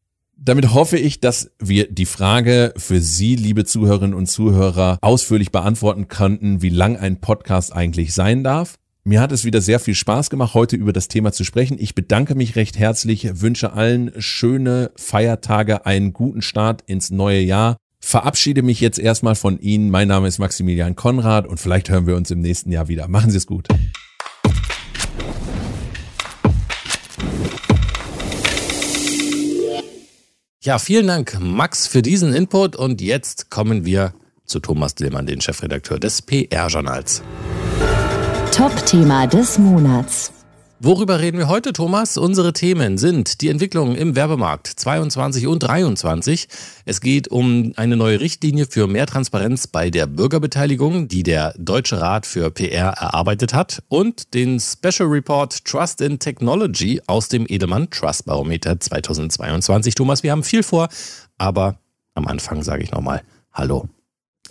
Damit 0.45 0.73
hoffe 0.73 0.97
ich, 0.97 1.21
dass 1.21 1.51
wir 1.59 1.89
die 1.89 2.05
Frage 2.05 2.73
für 2.75 2.99
Sie, 2.99 3.37
liebe 3.37 3.63
Zuhörerinnen 3.63 4.13
und 4.13 4.25
Zuhörer, 4.25 4.97
ausführlich 4.99 5.53
beantworten 5.53 6.09
konnten, 6.09 6.61
wie 6.61 6.67
lang 6.67 6.97
ein 6.97 7.21
Podcast 7.21 7.71
eigentlich 7.71 8.13
sein 8.13 8.43
darf. 8.43 8.75
Mir 9.05 9.21
hat 9.21 9.31
es 9.31 9.45
wieder 9.45 9.61
sehr 9.61 9.79
viel 9.79 9.95
Spaß 9.95 10.29
gemacht, 10.29 10.53
heute 10.53 10.75
über 10.75 10.91
das 10.91 11.07
Thema 11.07 11.31
zu 11.31 11.45
sprechen. 11.45 11.77
Ich 11.79 11.95
bedanke 11.95 12.35
mich 12.35 12.57
recht 12.57 12.77
herzlich, 12.77 13.39
wünsche 13.39 13.71
allen 13.71 14.11
schöne 14.17 14.91
Feiertage, 14.97 15.85
einen 15.85 16.11
guten 16.11 16.41
Start 16.41 16.81
ins 16.87 17.09
neue 17.09 17.39
Jahr. 17.39 17.77
Verabschiede 18.01 18.63
mich 18.63 18.81
jetzt 18.81 18.99
erstmal 18.99 19.35
von 19.35 19.61
Ihnen. 19.61 19.91
Mein 19.91 20.09
Name 20.09 20.27
ist 20.27 20.39
Maximilian 20.39 20.97
Konrad 20.97 21.47
und 21.47 21.61
vielleicht 21.61 21.89
hören 21.89 22.05
wir 22.05 22.17
uns 22.17 22.31
im 22.31 22.41
nächsten 22.41 22.69
Jahr 22.69 22.89
wieder. 22.89 23.07
Machen 23.07 23.31
Sie 23.31 23.37
es 23.37 23.47
gut. 23.47 23.69
Ja, 30.63 30.79
vielen 30.79 31.07
Dank, 31.07 31.37
Max, 31.41 31.87
für 31.87 32.01
diesen 32.01 32.33
Input. 32.33 32.77
Und 32.77 33.01
jetzt 33.01 33.51
kommen 33.51 33.83
wir 33.83 34.13
zu 34.45 34.61
Thomas 34.61 34.95
Dillmann, 34.95 35.25
den 35.25 35.41
Chefredakteur 35.41 35.99
des 35.99 36.21
PR-Journals. 36.21 37.21
Top-Thema 38.53 39.27
des 39.27 39.57
Monats. 39.59 40.31
Worüber 40.85 41.21
reden 41.21 41.37
wir 41.37 41.47
heute, 41.47 41.71
Thomas? 41.71 42.17
Unsere 42.17 42.51
Themen 42.51 42.97
sind 42.97 43.39
die 43.39 43.47
Entwicklungen 43.47 43.95
im 43.95 44.17
Werbemarkt 44.17 44.67
22 44.67 45.47
und 45.47 45.59
23. 45.59 46.49
Es 46.83 46.99
geht 46.99 47.29
um 47.29 47.71
eine 47.77 47.95
neue 47.95 48.19
Richtlinie 48.19 48.65
für 48.69 48.85
mehr 48.87 49.05
Transparenz 49.05 49.67
bei 49.67 49.89
der 49.89 50.07
Bürgerbeteiligung, 50.07 51.07
die 51.07 51.23
der 51.23 51.53
Deutsche 51.57 52.01
Rat 52.01 52.25
für 52.25 52.51
PR 52.51 52.89
erarbeitet 52.97 53.53
hat 53.53 53.81
und 53.87 54.33
den 54.33 54.59
Special 54.59 55.07
Report 55.07 55.63
Trust 55.63 56.01
in 56.01 56.19
Technology 56.19 57.01
aus 57.07 57.29
dem 57.29 57.45
Edelmann 57.47 57.89
Trust 57.89 58.25
Barometer 58.25 58.77
2022. 58.77 59.95
Thomas, 59.95 60.21
wir 60.21 60.33
haben 60.33 60.43
viel 60.43 60.63
vor, 60.63 60.89
aber 61.37 61.79
am 62.13 62.27
Anfang 62.27 62.61
sage 62.61 62.83
ich 62.83 62.91
nochmal 62.91 63.21
Hallo. 63.53 63.87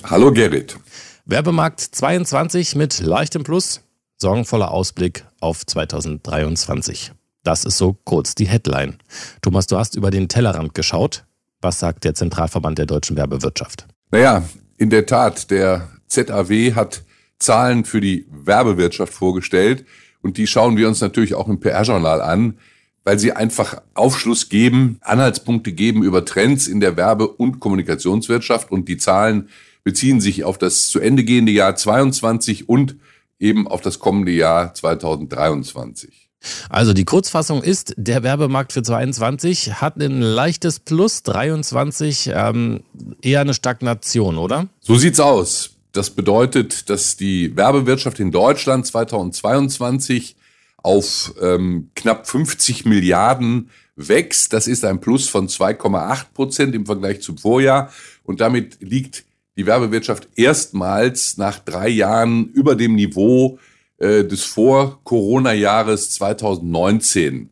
Hallo 0.03 0.33
Gerrit. 0.33 0.79
Werbemarkt 1.27 1.81
22 1.81 2.75
mit 2.75 3.01
leichtem 3.01 3.43
Plus 3.43 3.83
sorgenvoller 4.23 4.71
Ausblick 4.71 5.27
auf 5.41 5.67
2023. 5.67 7.13
Das 7.43 7.65
ist 7.65 7.77
so 7.77 7.99
kurz 8.05 8.35
die 8.35 8.47
Headline. 8.47 8.99
Thomas, 9.43 9.67
du 9.67 9.77
hast 9.77 9.97
über 9.97 10.11
den 10.11 10.29
Tellerrand 10.29 10.75
geschaut. 10.75 11.25
Was 11.61 11.81
sagt 11.81 12.05
der 12.05 12.15
Zentralverband 12.15 12.79
der 12.79 12.87
deutschen 12.87 13.17
Werbewirtschaft? 13.17 13.87
Naja, 14.11 14.45
in 14.79 14.91
der 14.91 15.07
Tat, 15.07 15.51
der 15.51 15.89
ZAW 16.07 16.75
hat 16.75 17.03
Zahlen 17.39 17.85
für 17.85 18.01
die 18.01 18.27
Werbewirtschaft 18.31 19.13
vorgestellt 19.13 19.85
und 20.23 20.37
die 20.37 20.47
schauen 20.47 20.77
wir 20.77 20.87
uns 20.87 21.01
natürlich 21.01 21.35
auch 21.35 21.49
im 21.49 21.59
PR-Journal 21.59 22.21
an, 22.21 22.59
weil 23.03 23.19
sie 23.19 23.33
einfach 23.33 23.83
Aufschluss 23.95 24.49
geben, 24.49 24.99
Anhaltspunkte 25.01 25.73
geben 25.73 26.05
über 26.05 26.25
Trends 26.25 26.69
in 26.69 26.79
der 26.79 26.97
Werbe- 26.97 27.29
und 27.29 27.59
Kommunikationswirtschaft 27.59 28.71
und 28.71 28.89
die 28.89 28.99
Zahlen 28.99 29.49
beziehen 29.83 30.21
sich 30.21 30.45
auf 30.45 30.59
das 30.59 30.87
zu 30.87 31.01
Ende 31.01 31.25
gehende 31.25 31.51
Jahr 31.51 31.75
22 31.75 32.69
und 32.69 32.95
eben 33.43 33.69
auf 33.69 33.81
das 33.81 33.99
kommende 33.99 34.33
Jahr 34.33 34.73
2023. 34.73 36.31
Also 36.69 36.93
die 36.93 37.05
Kurzfassung 37.05 37.63
ist, 37.63 37.95
der 37.97 38.23
Werbemarkt 38.23 38.73
für 38.73 38.83
22 38.83 39.81
hat 39.81 39.97
ein 39.97 40.21
leichtes 40.21 40.81
Plus, 40.81 41.23
23 41.23 42.31
ähm, 42.35 42.81
eher 43.21 43.43
eine 43.43 43.55
Stagnation, 43.55 44.39
oder? 44.39 44.69
So 44.81 44.97
sieht's 44.97 45.21
aus. 45.21 45.71
Das 45.93 46.11
bedeutet, 46.11 46.89
dass 46.89 47.17
die 47.17 47.57
Werbewirtschaft 47.57 48.19
in 48.19 48.33
Deutschland 48.33 48.87
2022 48.87 50.37
auf 50.79 51.35
ähm, 51.41 51.91
knapp 51.95 52.27
50 52.27 52.87
Milliarden 52.87 53.71
wächst. 53.95 54.53
Das 54.53 54.67
ist 54.67 54.85
ein 54.85 55.01
Plus 55.01 55.29
von 55.29 55.49
2,8 55.49 56.25
Prozent 56.35 56.75
im 56.75 56.87
Vergleich 56.87 57.21
zum 57.21 57.39
Vorjahr. 57.39 57.93
Und 58.25 58.41
damit 58.41 58.79
liegt 58.81 59.25
die 59.57 59.67
Werbewirtschaft 59.67 60.29
erstmals 60.37 61.37
nach 61.37 61.59
drei 61.59 61.89
Jahren 61.89 62.49
über 62.49 62.75
dem 62.75 62.95
Niveau 62.95 63.59
äh, 63.99 64.25
des 64.25 64.45
Vor-Corona-Jahres 64.45 66.11
2019. 66.11 67.51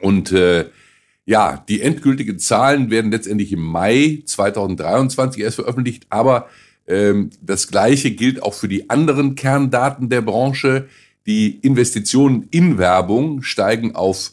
Und 0.00 0.32
äh, 0.32 0.66
ja, 1.24 1.64
die 1.68 1.80
endgültigen 1.80 2.38
Zahlen 2.38 2.90
werden 2.90 3.12
letztendlich 3.12 3.52
im 3.52 3.62
Mai 3.62 4.22
2023 4.26 5.42
erst 5.42 5.56
veröffentlicht, 5.56 6.06
aber 6.10 6.48
ähm, 6.86 7.30
das 7.40 7.68
Gleiche 7.68 8.10
gilt 8.10 8.42
auch 8.42 8.54
für 8.54 8.68
die 8.68 8.90
anderen 8.90 9.36
Kerndaten 9.36 10.08
der 10.08 10.22
Branche. 10.22 10.88
Die 11.26 11.58
Investitionen 11.60 12.48
in 12.50 12.78
Werbung 12.78 13.42
steigen 13.42 13.94
auf 13.94 14.32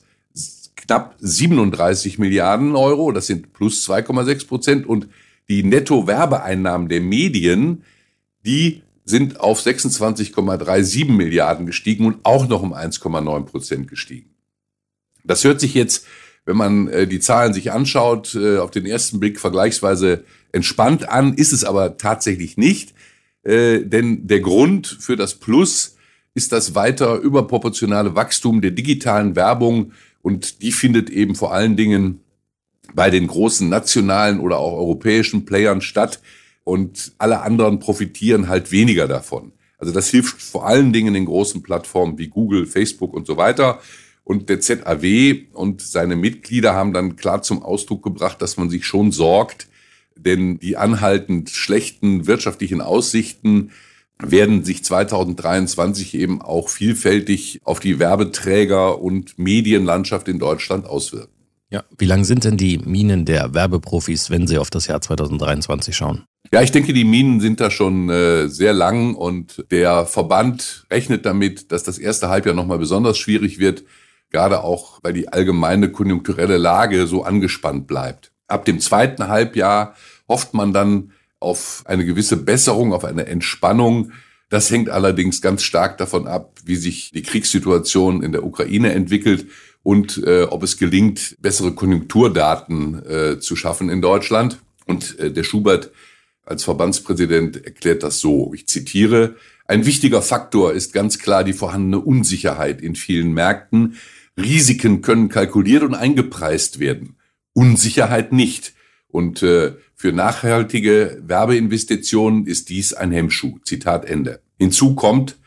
knapp 0.75 1.15
37 1.19 2.17
Milliarden 2.17 2.75
Euro, 2.75 3.11
das 3.11 3.27
sind 3.27 3.53
plus 3.53 3.87
2,6 3.87 4.47
Prozent 4.47 4.87
und 4.87 5.07
die 5.49 5.63
Netto-Werbeeinnahmen 5.63 6.87
der 6.89 7.01
Medien, 7.01 7.83
die 8.45 8.83
sind 9.03 9.39
auf 9.39 9.59
26,37 9.59 11.11
Milliarden 11.11 11.65
gestiegen 11.65 12.05
und 12.05 12.17
auch 12.23 12.47
noch 12.47 12.61
um 12.61 12.73
1,9 12.73 13.45
Prozent 13.45 13.87
gestiegen. 13.87 14.29
Das 15.23 15.43
hört 15.43 15.59
sich 15.59 15.73
jetzt, 15.73 16.05
wenn 16.45 16.57
man 16.57 16.87
äh, 16.87 17.07
die 17.07 17.19
Zahlen 17.19 17.53
sich 17.53 17.71
anschaut, 17.71 18.35
äh, 18.35 18.59
auf 18.59 18.71
den 18.71 18.85
ersten 18.85 19.19
Blick 19.19 19.39
vergleichsweise 19.39 20.23
entspannt 20.51 21.09
an, 21.09 21.33
ist 21.33 21.51
es 21.51 21.63
aber 21.63 21.97
tatsächlich 21.97 22.57
nicht. 22.57 22.93
Äh, 23.43 23.79
denn 23.81 24.27
der 24.27 24.41
Grund 24.41 24.87
für 24.87 25.15
das 25.15 25.35
Plus 25.35 25.95
ist 26.35 26.51
das 26.51 26.75
weiter 26.75 27.17
überproportionale 27.17 28.15
Wachstum 28.15 28.61
der 28.61 28.71
digitalen 28.71 29.35
Werbung 29.35 29.93
und 30.21 30.61
die 30.61 30.71
findet 30.71 31.09
eben 31.09 31.35
vor 31.35 31.53
allen 31.53 31.75
Dingen 31.75 32.21
bei 32.93 33.09
den 33.09 33.27
großen 33.27 33.69
nationalen 33.69 34.39
oder 34.39 34.57
auch 34.57 34.73
europäischen 34.73 35.45
Playern 35.45 35.81
statt 35.81 36.21
und 36.63 37.13
alle 37.17 37.41
anderen 37.41 37.79
profitieren 37.79 38.47
halt 38.47 38.71
weniger 38.71 39.07
davon. 39.07 39.51
Also 39.77 39.93
das 39.93 40.09
hilft 40.09 40.41
vor 40.41 40.67
allen 40.67 40.93
Dingen 40.93 41.13
den 41.13 41.25
großen 41.25 41.63
Plattformen 41.63 42.17
wie 42.17 42.27
Google, 42.27 42.65
Facebook 42.65 43.13
und 43.13 43.25
so 43.25 43.37
weiter. 43.37 43.79
Und 44.23 44.49
der 44.49 44.59
ZAW 44.59 45.45
und 45.53 45.81
seine 45.81 46.15
Mitglieder 46.15 46.75
haben 46.75 46.93
dann 46.93 47.15
klar 47.15 47.41
zum 47.41 47.63
Ausdruck 47.63 48.03
gebracht, 48.03 48.41
dass 48.41 48.57
man 48.57 48.69
sich 48.69 48.85
schon 48.85 49.11
sorgt, 49.11 49.67
denn 50.15 50.59
die 50.59 50.77
anhaltend 50.77 51.49
schlechten 51.49 52.27
wirtschaftlichen 52.27 52.81
Aussichten 52.81 53.71
werden 54.21 54.65
sich 54.65 54.83
2023 54.83 56.13
eben 56.13 56.41
auch 56.41 56.69
vielfältig 56.69 57.61
auf 57.63 57.79
die 57.79 57.99
Werbeträger 57.99 59.01
und 59.01 59.39
Medienlandschaft 59.39 60.27
in 60.27 60.39
Deutschland 60.39 60.85
auswirken. 60.85 61.38
Ja, 61.71 61.83
wie 61.99 62.05
lang 62.05 62.23
sind 62.23 62.45
denn 62.45 62.57
die 62.57 62.79
Minen 62.79 63.25
der 63.25 63.53
Werbeprofis, 63.53 64.31
wenn 64.31 64.47
sie 64.47 64.57
auf 64.57 64.71
das 64.71 64.87
Jahr 64.87 65.01
2023 65.01 65.95
schauen? 65.95 66.23
Ja, 66.51 66.63
ich 66.63 66.71
denke, 66.71 66.93
die 66.93 67.03
Minen 67.03 67.41
sind 67.41 67.59
da 67.59 67.69
schon 67.69 68.09
äh, 68.09 68.47
sehr 68.47 68.73
lang 68.73 69.13
und 69.13 69.63
der 69.69 70.07
Verband 70.07 70.87
rechnet 70.89 71.27
damit, 71.27 71.71
dass 71.71 71.83
das 71.83 71.99
erste 71.99 72.29
Halbjahr 72.29 72.55
nochmal 72.55 72.79
besonders 72.79 73.19
schwierig 73.19 73.59
wird, 73.59 73.83
gerade 74.31 74.63
auch, 74.63 74.99
weil 75.03 75.13
die 75.13 75.27
allgemeine 75.27 75.91
konjunkturelle 75.91 76.57
Lage 76.57 77.05
so 77.05 77.23
angespannt 77.23 77.85
bleibt. 77.85 78.31
Ab 78.47 78.65
dem 78.65 78.79
zweiten 78.79 79.27
Halbjahr 79.27 79.95
hofft 80.27 80.55
man 80.55 80.73
dann 80.73 81.11
auf 81.39 81.83
eine 81.85 82.03
gewisse 82.03 82.37
Besserung, 82.37 82.93
auf 82.93 83.05
eine 83.05 83.27
Entspannung. 83.27 84.11
Das 84.49 84.71
hängt 84.71 84.89
allerdings 84.89 85.39
ganz 85.39 85.61
stark 85.61 85.99
davon 85.99 86.27
ab, 86.27 86.57
wie 86.65 86.77
sich 86.77 87.11
die 87.11 87.21
Kriegssituation 87.21 88.23
in 88.23 88.31
der 88.31 88.43
Ukraine 88.43 88.93
entwickelt 88.93 89.45
und 89.83 90.21
äh, 90.25 90.43
ob 90.43 90.63
es 90.63 90.77
gelingt, 90.77 91.35
bessere 91.39 91.73
Konjunkturdaten 91.73 93.05
äh, 93.05 93.39
zu 93.39 93.55
schaffen 93.55 93.89
in 93.89 94.01
Deutschland. 94.01 94.59
Und 94.85 95.17
äh, 95.19 95.31
der 95.31 95.43
Schubert 95.43 95.91
als 96.45 96.63
Verbandspräsident 96.63 97.63
erklärt 97.63 98.03
das 98.03 98.19
so, 98.19 98.53
ich 98.53 98.67
zitiere, 98.67 99.35
ein 99.69 99.85
wichtiger 99.85 100.23
Faktor 100.23 100.73
ist 100.73 100.93
ganz 100.93 101.19
klar 101.19 101.43
die 101.43 101.53
vorhandene 101.53 101.99
Unsicherheit 101.99 102.81
in 102.81 102.95
vielen 102.95 103.33
Märkten. 103.33 103.97
Risiken 104.35 105.03
können 105.03 105.29
kalkuliert 105.29 105.83
und 105.83 105.93
eingepreist 105.93 106.79
werden. 106.79 107.17
Unsicherheit 107.53 108.33
nicht. 108.33 108.73
Und 109.09 109.43
äh, 109.43 109.73
für 109.95 110.11
nachhaltige 110.11 111.21
Werbeinvestitionen 111.21 112.47
ist 112.47 112.69
dies 112.69 112.93
ein 112.93 113.11
Hemmschuh. 113.11 113.59
Zitat 113.63 114.05
Ende. 114.05 114.41
Hinzu 114.57 114.95
kommt, 114.95 115.37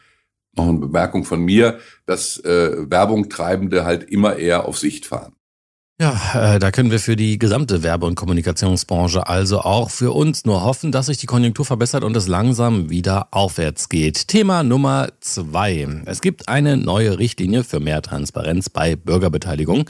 noch 0.54 0.68
eine 0.68 0.78
Bemerkung 0.78 1.25
von 1.25 1.40
mir, 1.40 1.78
dass 2.06 2.38
äh, 2.38 2.90
Werbung 2.90 3.28
Treibende 3.28 3.85
halt 3.85 4.04
immer 4.04 4.37
eher 4.37 4.66
auf 4.66 4.78
Sicht 4.78 5.06
fahren. 5.06 5.35
Ja, 6.00 6.54
äh, 6.54 6.59
da 6.59 6.73
können 6.73 6.90
wir 6.90 6.99
für 6.99 7.14
die 7.14 7.38
gesamte 7.38 7.85
Werbe- 7.85 8.06
und 8.06 8.16
Kommunikationsbranche, 8.16 9.28
also 9.28 9.61
auch 9.61 9.90
für 9.90 10.11
uns, 10.11 10.44
nur 10.44 10.64
hoffen, 10.64 10.90
dass 10.90 11.06
sich 11.06 11.18
die 11.18 11.26
Konjunktur 11.26 11.64
verbessert 11.64 12.02
und 12.02 12.16
es 12.16 12.26
langsam 12.26 12.90
wieder 12.90 13.28
aufwärts 13.30 13.88
geht. 13.88 14.26
Thema 14.26 14.64
Nummer 14.64 15.11
zwei. 15.21 15.87
Es 16.06 16.21
gibt 16.21 16.49
eine 16.49 16.76
neue 16.76 17.18
Richtlinie 17.18 17.62
für 17.62 17.78
mehr 17.78 18.02
Transparenz 18.02 18.68
bei 18.68 18.97
Bürgerbeteiligung. 18.97 19.88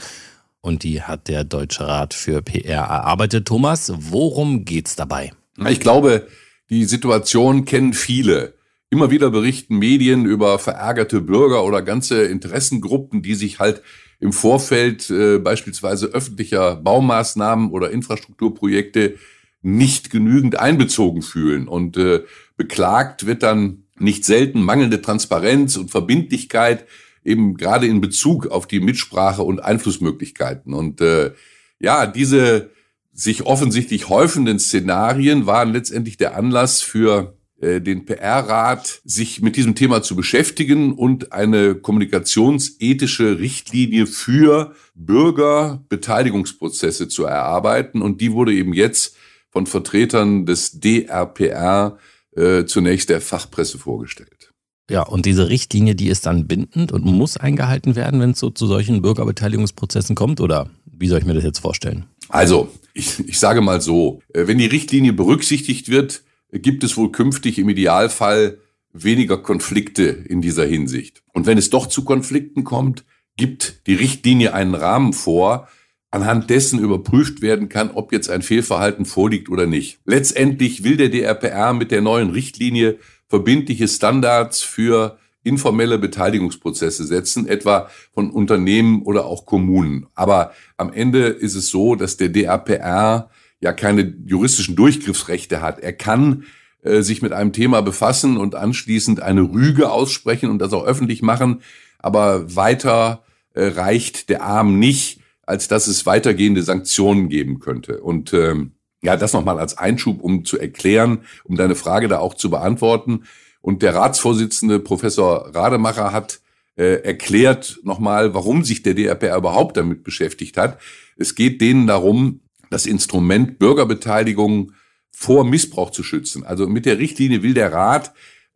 Und 0.61 0.83
die 0.83 1.01
hat 1.01 1.29
der 1.29 1.43
Deutsche 1.45 1.87
Rat 1.87 2.13
für 2.13 2.41
PR 2.41 2.83
erarbeitet. 2.83 3.47
Thomas, 3.47 3.91
worum 3.97 4.65
geht's 4.65 4.95
dabei? 4.95 5.31
Ich 5.67 5.79
glaube, 5.79 6.27
die 6.69 6.85
Situation 6.85 7.65
kennen 7.65 7.93
viele. 7.93 8.53
Immer 8.93 9.09
wieder 9.09 9.31
berichten 9.31 9.79
Medien 9.79 10.27
über 10.27 10.59
verärgerte 10.59 11.19
Bürger 11.19 11.63
oder 11.63 11.81
ganze 11.81 12.25
Interessengruppen, 12.25 13.23
die 13.23 13.33
sich 13.33 13.57
halt 13.57 13.81
im 14.19 14.31
Vorfeld 14.31 15.09
äh, 15.09 15.39
beispielsweise 15.39 16.09
öffentlicher 16.09 16.75
Baumaßnahmen 16.75 17.71
oder 17.71 17.89
Infrastrukturprojekte 17.89 19.15
nicht 19.63 20.11
genügend 20.11 20.59
einbezogen 20.59 21.23
fühlen. 21.23 21.67
Und 21.67 21.97
äh, 21.97 22.21
beklagt 22.55 23.25
wird 23.25 23.41
dann 23.41 23.85
nicht 23.97 24.25
selten 24.25 24.61
mangelnde 24.61 25.01
Transparenz 25.01 25.75
und 25.75 25.89
Verbindlichkeit, 25.89 26.85
eben 27.25 27.57
gerade 27.57 27.87
in 27.87 27.99
Bezug 27.99 28.45
auf 28.45 28.67
die 28.67 28.79
Mitsprache 28.79 29.41
und 29.41 29.59
Einflussmöglichkeiten. 29.59 30.71
Und 30.75 31.01
äh, 31.01 31.31
ja, 31.79 32.05
diese 32.05 32.69
sich 33.11 33.47
offensichtlich 33.47 34.09
häufenden 34.09 34.59
Szenarien 34.59 35.47
waren 35.47 35.73
letztendlich 35.73 36.17
der 36.17 36.37
Anlass 36.37 36.83
für 36.83 37.35
den 37.63 38.05
PR-Rat, 38.05 39.01
sich 39.05 39.41
mit 39.41 39.55
diesem 39.55 39.75
Thema 39.75 40.01
zu 40.01 40.15
beschäftigen 40.15 40.93
und 40.93 41.31
eine 41.31 41.75
kommunikationsethische 41.75 43.37
Richtlinie 43.39 44.07
für 44.07 44.73
Bürgerbeteiligungsprozesse 44.95 47.07
zu 47.07 47.25
erarbeiten. 47.25 48.01
Und 48.01 48.21
die 48.21 48.33
wurde 48.33 48.53
eben 48.53 48.73
jetzt 48.73 49.15
von 49.49 49.67
Vertretern 49.67 50.45
des 50.45 50.79
DRPR 50.79 51.97
äh, 52.35 52.65
zunächst 52.65 53.09
der 53.09 53.21
Fachpresse 53.21 53.77
vorgestellt. 53.77 54.51
Ja, 54.89 55.03
und 55.03 55.25
diese 55.25 55.49
Richtlinie, 55.49 55.95
die 55.95 56.07
ist 56.07 56.25
dann 56.25 56.47
bindend 56.47 56.91
und 56.91 57.05
muss 57.05 57.37
eingehalten 57.37 57.95
werden, 57.95 58.19
wenn 58.19 58.31
es 58.31 58.39
so 58.39 58.49
zu 58.49 58.67
solchen 58.67 59.01
Bürgerbeteiligungsprozessen 59.01 60.15
kommt? 60.15 60.41
Oder 60.41 60.69
wie 60.85 61.07
soll 61.07 61.19
ich 61.19 61.25
mir 61.25 61.33
das 61.33 61.43
jetzt 61.43 61.59
vorstellen? 61.59 62.05
Also, 62.29 62.69
ich, 62.93 63.19
ich 63.27 63.39
sage 63.39 63.61
mal 63.61 63.81
so, 63.81 64.21
äh, 64.33 64.47
wenn 64.47 64.57
die 64.57 64.65
Richtlinie 64.65 65.13
berücksichtigt 65.13 65.89
wird, 65.89 66.23
gibt 66.59 66.83
es 66.83 66.97
wohl 66.97 67.11
künftig 67.11 67.57
im 67.59 67.69
Idealfall 67.69 68.59
weniger 68.93 69.37
Konflikte 69.37 70.03
in 70.03 70.41
dieser 70.41 70.65
Hinsicht. 70.65 71.23
Und 71.33 71.47
wenn 71.47 71.57
es 71.57 71.69
doch 71.69 71.87
zu 71.87 72.03
Konflikten 72.03 72.63
kommt, 72.63 73.05
gibt 73.35 73.87
die 73.87 73.95
Richtlinie 73.95 74.53
einen 74.53 74.75
Rahmen 74.75 75.13
vor, 75.13 75.67
anhand 76.11 76.51
dessen 76.51 76.77
überprüft 76.77 77.41
werden 77.41 77.69
kann, 77.69 77.89
ob 77.89 78.11
jetzt 78.11 78.29
ein 78.29 78.43
Fehlverhalten 78.43 79.05
vorliegt 79.05 79.49
oder 79.49 79.65
nicht. 79.65 79.99
Letztendlich 80.05 80.83
will 80.83 80.95
der 80.95 81.09
DRPR 81.09 81.73
mit 81.73 81.89
der 81.89 82.01
neuen 82.01 82.29
Richtlinie 82.29 82.99
verbindliche 83.27 83.87
Standards 83.87 84.61
für 84.61 85.17
informelle 85.43 85.97
Beteiligungsprozesse 85.97 87.05
setzen, 87.05 87.47
etwa 87.47 87.89
von 88.13 88.29
Unternehmen 88.29 89.01
oder 89.01 89.25
auch 89.25 89.45
Kommunen. 89.45 90.05
Aber 90.13 90.53
am 90.77 90.93
Ende 90.93 91.27
ist 91.27 91.55
es 91.55 91.69
so, 91.69 91.95
dass 91.95 92.15
der 92.15 92.29
DRPR 92.29 93.29
ja 93.63 93.71
keine 93.71 94.13
juristischen 94.25 94.75
Durchgriffsrechte 94.75 95.61
hat. 95.61 95.79
Er 95.79 95.93
kann 95.93 96.43
äh, 96.81 97.01
sich 97.01 97.21
mit 97.21 97.31
einem 97.31 97.53
Thema 97.53 97.81
befassen 97.81 98.35
und 98.35 98.55
anschließend 98.55 99.21
eine 99.21 99.41
Rüge 99.41 99.89
aussprechen 99.89 100.49
und 100.49 100.59
das 100.59 100.73
auch 100.73 100.83
öffentlich 100.83 101.21
machen, 101.21 101.61
aber 101.97 102.55
weiter 102.57 103.23
äh, 103.53 103.67
reicht 103.67 104.27
der 104.27 104.43
Arm 104.43 104.79
nicht, 104.79 105.21
als 105.43 105.69
dass 105.69 105.87
es 105.87 106.05
weitergehende 106.05 106.61
Sanktionen 106.61 107.29
geben 107.29 107.61
könnte. 107.61 108.01
Und 108.01 108.33
ähm, 108.33 108.73
ja, 109.01 109.15
das 109.15 109.31
nochmal 109.31 109.59
als 109.59 109.77
Einschub, 109.77 110.21
um 110.21 110.43
zu 110.43 110.59
erklären, 110.59 111.19
um 111.45 111.55
deine 111.55 111.75
Frage 111.75 112.09
da 112.09 112.19
auch 112.19 112.33
zu 112.33 112.49
beantworten. 112.49 113.23
Und 113.61 113.81
der 113.81 113.95
Ratsvorsitzende 113.95 114.79
Professor 114.79 115.55
Rademacher 115.55 116.11
hat 116.11 116.41
äh, 116.75 117.01
erklärt 117.03 117.79
nochmal, 117.83 118.33
warum 118.33 118.65
sich 118.65 118.83
der 118.83 118.93
DRPR 118.93 119.37
überhaupt 119.37 119.77
damit 119.77 120.03
beschäftigt 120.03 120.57
hat. 120.57 120.79
Es 121.15 121.35
geht 121.35 121.61
denen 121.61 121.87
darum, 121.87 122.41
das 122.73 122.85
Instrument 122.85 123.59
Bürgerbeteiligung 123.59 124.73
vor 125.11 125.45
Missbrauch 125.45 125.91
zu 125.91 126.03
schützen. 126.03 126.43
Also 126.43 126.67
mit 126.67 126.85
der 126.85 126.97
Richtlinie 126.97 127.43
will 127.43 127.53
der 127.53 127.71
Rat 127.71 128.13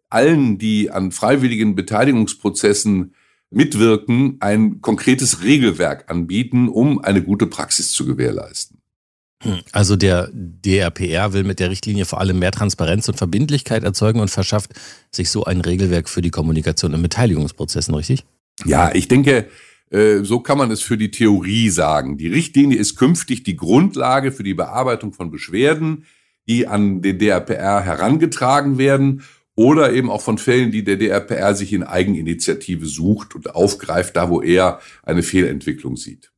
allen, 0.09 0.57
die 0.57 0.89
an 0.89 1.11
freiwilligen 1.11 1.75
Beteiligungsprozessen 1.75 3.13
mitwirken, 3.49 4.37
ein 4.39 4.81
konkretes 4.81 5.43
Regelwerk 5.43 6.09
anbieten, 6.09 6.67
um 6.67 6.99
eine 6.99 7.21
gute 7.23 7.47
Praxis 7.47 7.91
zu 7.91 8.05
gewährleisten. 8.05 8.81
Hm, 9.43 9.59
also 9.71 9.95
der 9.95 10.29
DRPR 10.33 11.33
will 11.33 11.43
mit 11.43 11.59
der 11.59 11.69
Richtlinie 11.69 12.05
vor 12.05 12.19
allem 12.19 12.39
mehr 12.39 12.51
Transparenz 12.51 13.07
und 13.07 13.17
Verbindlichkeit 13.17 13.83
erzeugen 13.83 14.19
und 14.19 14.31
verschafft 14.31 14.71
sich 15.11 15.29
so 15.29 15.45
ein 15.45 15.61
Regelwerk 15.61 16.09
für 16.09 16.21
die 16.21 16.31
Kommunikation 16.31 16.93
in 16.93 17.01
Beteiligungsprozessen, 17.01 17.93
richtig? 17.93 18.25
Ja, 18.65 18.93
ich 18.93 19.07
denke, 19.07 19.47
so 19.89 20.39
kann 20.41 20.57
man 20.57 20.69
es 20.71 20.81
für 20.81 20.97
die 20.97 21.11
Theorie 21.11 21.69
sagen. 21.69 22.17
Die 22.17 22.27
Richtlinie 22.27 22.77
ist 22.77 22.95
künftig 22.97 23.43
die 23.43 23.55
Grundlage 23.55 24.31
für 24.31 24.43
die 24.43 24.53
Bearbeitung 24.53 25.13
von 25.13 25.31
Beschwerden, 25.31 26.05
die 26.47 26.67
an 26.67 27.01
den 27.01 27.19
DRPR 27.19 27.81
herangetragen 27.81 28.77
werden 28.77 29.23
oder 29.55 29.91
eben 29.91 30.09
auch 30.09 30.21
von 30.21 30.37
Fällen, 30.37 30.71
die 30.71 30.83
der 30.83 30.97
DRPR 30.97 31.55
sich 31.55 31.73
in 31.73 31.83
Eigeninitiative 31.83 32.85
sucht 32.85 33.33
und 33.33 33.55
aufgreift, 33.55 34.15
da 34.15 34.29
wo 34.29 34.41
er 34.41 34.79
eine 35.03 35.23
Fehlentwicklung 35.23 35.97
sieht. 35.97 36.31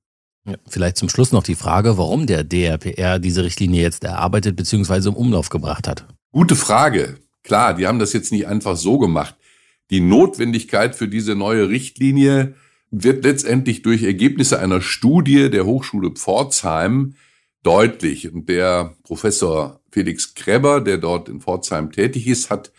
Ja, 0.48 0.56
vielleicht 0.68 0.98
zum 0.98 1.10
Schluss 1.10 1.32
noch 1.32 1.44
die 1.44 1.56
Frage, 1.56 1.98
warum 1.98 2.28
der 2.28 2.44
DRPR 2.44 3.20
diese 3.20 3.44
Richtlinie 3.44 3.82
jetzt 3.82 4.04
erarbeitet 4.04 4.56
bzw. 4.56 5.10
im 5.10 5.16
Umlauf 5.16 5.50
gebracht 5.50 5.88
hat. 5.88 6.08
Gute 6.32 6.56
Frage. 6.56 7.18
Klar, 7.44 7.74
die 7.74 7.88
haben 7.88 8.00
das 8.00 8.14
jetzt 8.14 8.32
nicht 8.32 8.48
einfach 8.48 8.78
so 8.78 8.98
gemacht. 8.98 9.36
Die 9.90 10.00
Notwendigkeit 10.00 10.96
für 10.96 11.08
diese 11.08 11.36
neue 11.36 11.68
Richtlinie 11.68 12.56
wird 12.92 13.24
letztendlich 13.24 13.82
durch 13.82 14.04
Ergebnisse 14.04 14.60
einer 14.60 14.82
Studie 14.82 15.50
der 15.50 15.66
Hochschule 15.66 16.12
Pforzheim 16.12 17.16
deutlich. 17.64 18.32
Und 18.34 18.50
der 18.50 18.96
Professor 19.04 19.82
Felix 19.92 20.34
Kreber, 20.34 20.82
der 20.82 20.98
dort 20.98 21.30
in 21.30 21.42
Pforzheim 21.42 21.92
tätig 21.92 22.28
ist, 22.28 22.50
hat 22.50 22.72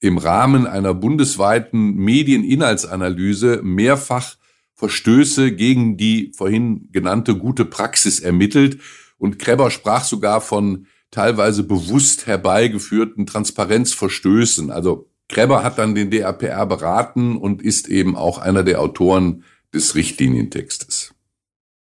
im 0.00 0.18
Rahmen 0.18 0.66
einer 0.66 0.94
bundesweiten 0.94 1.94
Medieninhaltsanalyse 1.96 3.60
mehrfach 3.62 4.36
Verstöße 4.74 5.52
gegen 5.52 5.96
die 5.96 6.32
vorhin 6.36 6.88
genannte 6.92 7.36
gute 7.36 7.64
Praxis 7.64 8.20
ermittelt. 8.20 8.78
Und 9.18 9.40
Kreber 9.40 9.72
sprach 9.72 10.04
sogar 10.04 10.40
von 10.40 10.86
teilweise 11.10 11.64
bewusst 11.64 12.26
herbeigeführten 12.26 13.26
Transparenzverstößen. 13.26 14.70
Also 14.70 15.08
Kreber 15.28 15.64
hat 15.64 15.78
dann 15.78 15.96
den 15.96 16.10
DAPR 16.10 16.64
beraten 16.66 17.36
und 17.36 17.60
ist 17.60 17.88
eben 17.88 18.16
auch 18.16 18.38
einer 18.38 18.62
der 18.62 18.80
Autoren 18.80 19.44
des 19.74 19.94
Richtlinientextes. 19.94 21.14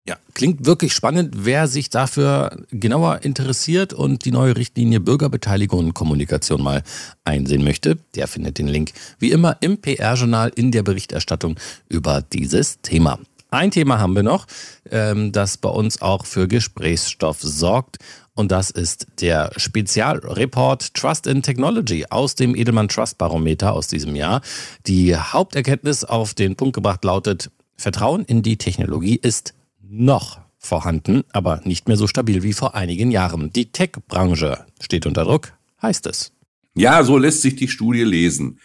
Ja, 0.08 0.16
klingt 0.34 0.66
wirklich 0.66 0.92
spannend. 0.92 1.34
Wer 1.36 1.66
sich 1.66 1.90
dafür 1.90 2.64
genauer 2.70 3.22
interessiert 3.22 3.92
und 3.92 4.24
die 4.24 4.30
neue 4.30 4.56
Richtlinie 4.56 5.00
Bürgerbeteiligung 5.00 5.86
und 5.86 5.94
Kommunikation 5.94 6.62
mal 6.62 6.84
einsehen 7.24 7.64
möchte, 7.64 7.98
der 8.14 8.28
findet 8.28 8.58
den 8.58 8.68
Link 8.68 8.92
wie 9.18 9.32
immer 9.32 9.56
im 9.60 9.78
PR-Journal 9.78 10.52
in 10.54 10.70
der 10.70 10.84
Berichterstattung 10.84 11.58
über 11.88 12.22
dieses 12.22 12.80
Thema. 12.82 13.18
Ein 13.50 13.72
Thema 13.72 13.98
haben 13.98 14.14
wir 14.14 14.22
noch, 14.22 14.46
ähm, 14.90 15.32
das 15.32 15.56
bei 15.56 15.68
uns 15.68 16.00
auch 16.02 16.26
für 16.26 16.46
Gesprächsstoff 16.46 17.38
sorgt. 17.40 17.98
Und 18.34 18.52
das 18.52 18.70
ist 18.70 19.06
der 19.20 19.50
Spezialreport 19.56 20.94
Trust 20.94 21.26
in 21.26 21.42
Technology 21.42 22.04
aus 22.10 22.34
dem 22.34 22.54
Edelmann 22.54 22.88
Trust 22.88 23.18
Barometer 23.18 23.72
aus 23.72 23.88
diesem 23.88 24.14
Jahr. 24.14 24.42
Die 24.86 25.16
Haupterkenntnis 25.16 26.04
auf 26.04 26.34
den 26.34 26.54
Punkt 26.54 26.74
gebracht 26.74 27.02
lautet, 27.02 27.50
Vertrauen 27.76 28.24
in 28.24 28.42
die 28.42 28.56
Technologie 28.56 29.18
ist 29.20 29.54
noch 29.82 30.40
vorhanden, 30.58 31.24
aber 31.32 31.60
nicht 31.64 31.88
mehr 31.88 31.96
so 31.96 32.06
stabil 32.06 32.42
wie 32.42 32.52
vor 32.52 32.74
einigen 32.74 33.10
Jahren. 33.10 33.52
Die 33.52 33.70
Tech-Branche 33.70 34.66
steht 34.80 35.06
unter 35.06 35.24
Druck, 35.24 35.52
heißt 35.80 36.06
es. 36.06 36.32
Ja, 36.74 37.04
so 37.04 37.16
lässt 37.16 37.42
sich 37.42 37.56
die 37.56 37.68
Studie 37.68 38.02
lesen. 38.02 38.58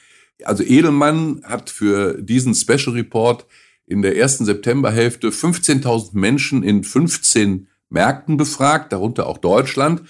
Also 0.44 0.64
Edelmann 0.64 1.42
hat 1.44 1.70
für 1.70 2.22
diesen 2.22 2.56
Special 2.56 2.94
Report 2.96 3.46
in 3.86 4.02
der 4.02 4.18
ersten 4.18 4.46
Septemberhälfte 4.46 5.30
15.000 5.30 6.10
Menschen 6.14 6.64
in 6.64 6.84
15 6.84 7.68
Märkten 7.90 8.38
befragt, 8.38 8.94
darunter 8.94 9.28
auch 9.28 9.38
Deutschland. 9.38 10.04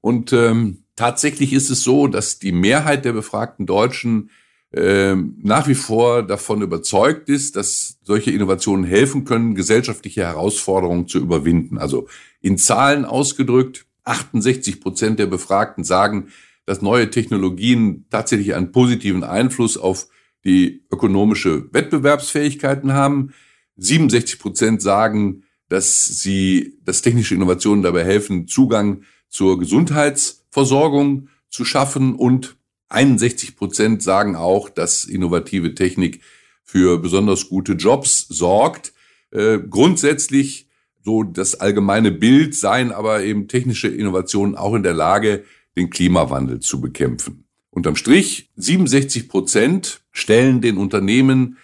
Und 0.00 0.32
ähm, 0.32 0.84
tatsächlich 0.96 1.52
ist 1.52 1.70
es 1.70 1.82
so, 1.82 2.08
dass 2.08 2.38
die 2.38 2.52
Mehrheit 2.52 3.04
der 3.04 3.12
befragten 3.12 3.66
Deutschen 3.66 4.30
nach 4.72 5.68
wie 5.68 5.74
vor 5.74 6.22
davon 6.22 6.60
überzeugt 6.60 7.28
ist, 7.28 7.56
dass 7.56 7.98
solche 8.02 8.30
Innovationen 8.30 8.84
helfen 8.84 9.24
können, 9.24 9.54
gesellschaftliche 9.54 10.22
Herausforderungen 10.22 11.08
zu 11.08 11.18
überwinden. 11.18 11.78
Also 11.78 12.08
in 12.40 12.58
Zahlen 12.58 13.04
ausgedrückt, 13.04 13.86
68 14.04 14.80
Prozent 14.80 15.18
der 15.18 15.26
Befragten 15.26 15.84
sagen, 15.84 16.28
dass 16.66 16.82
neue 16.82 17.10
Technologien 17.10 18.06
tatsächlich 18.10 18.54
einen 18.54 18.72
positiven 18.72 19.24
Einfluss 19.24 19.76
auf 19.76 20.08
die 20.44 20.84
ökonomische 20.92 21.72
Wettbewerbsfähigkeiten 21.72 22.92
haben. 22.92 23.32
67 23.76 24.38
Prozent 24.38 24.82
sagen, 24.82 25.44
dass 25.68 26.06
sie, 26.06 26.78
dass 26.84 27.02
technische 27.02 27.34
Innovationen 27.34 27.82
dabei 27.82 28.04
helfen, 28.04 28.46
Zugang 28.46 29.02
zur 29.28 29.58
Gesundheitsversorgung 29.58 31.28
zu 31.48 31.64
schaffen 31.64 32.14
und 32.14 32.56
61 32.88 33.56
Prozent 33.56 34.02
sagen 34.02 34.36
auch, 34.36 34.68
dass 34.68 35.04
innovative 35.04 35.74
Technik 35.74 36.20
für 36.62 36.98
besonders 36.98 37.48
gute 37.48 37.72
Jobs 37.72 38.26
sorgt. 38.28 38.92
Äh, 39.30 39.58
grundsätzlich 39.58 40.66
so 41.04 41.22
das 41.22 41.54
allgemeine 41.54 42.10
Bild 42.10 42.54
seien 42.54 42.90
aber 42.90 43.22
eben 43.22 43.46
technische 43.46 43.88
Innovationen 43.88 44.56
auch 44.56 44.74
in 44.74 44.82
der 44.82 44.94
Lage, 44.94 45.44
den 45.76 45.88
Klimawandel 45.88 46.60
zu 46.60 46.80
bekämpfen. 46.80 47.44
Unterm 47.70 47.94
Strich 47.94 48.50
67 48.56 49.28
Prozent 49.28 50.02
stellen 50.10 50.60
den 50.60 50.78
Unternehmen 50.78 51.58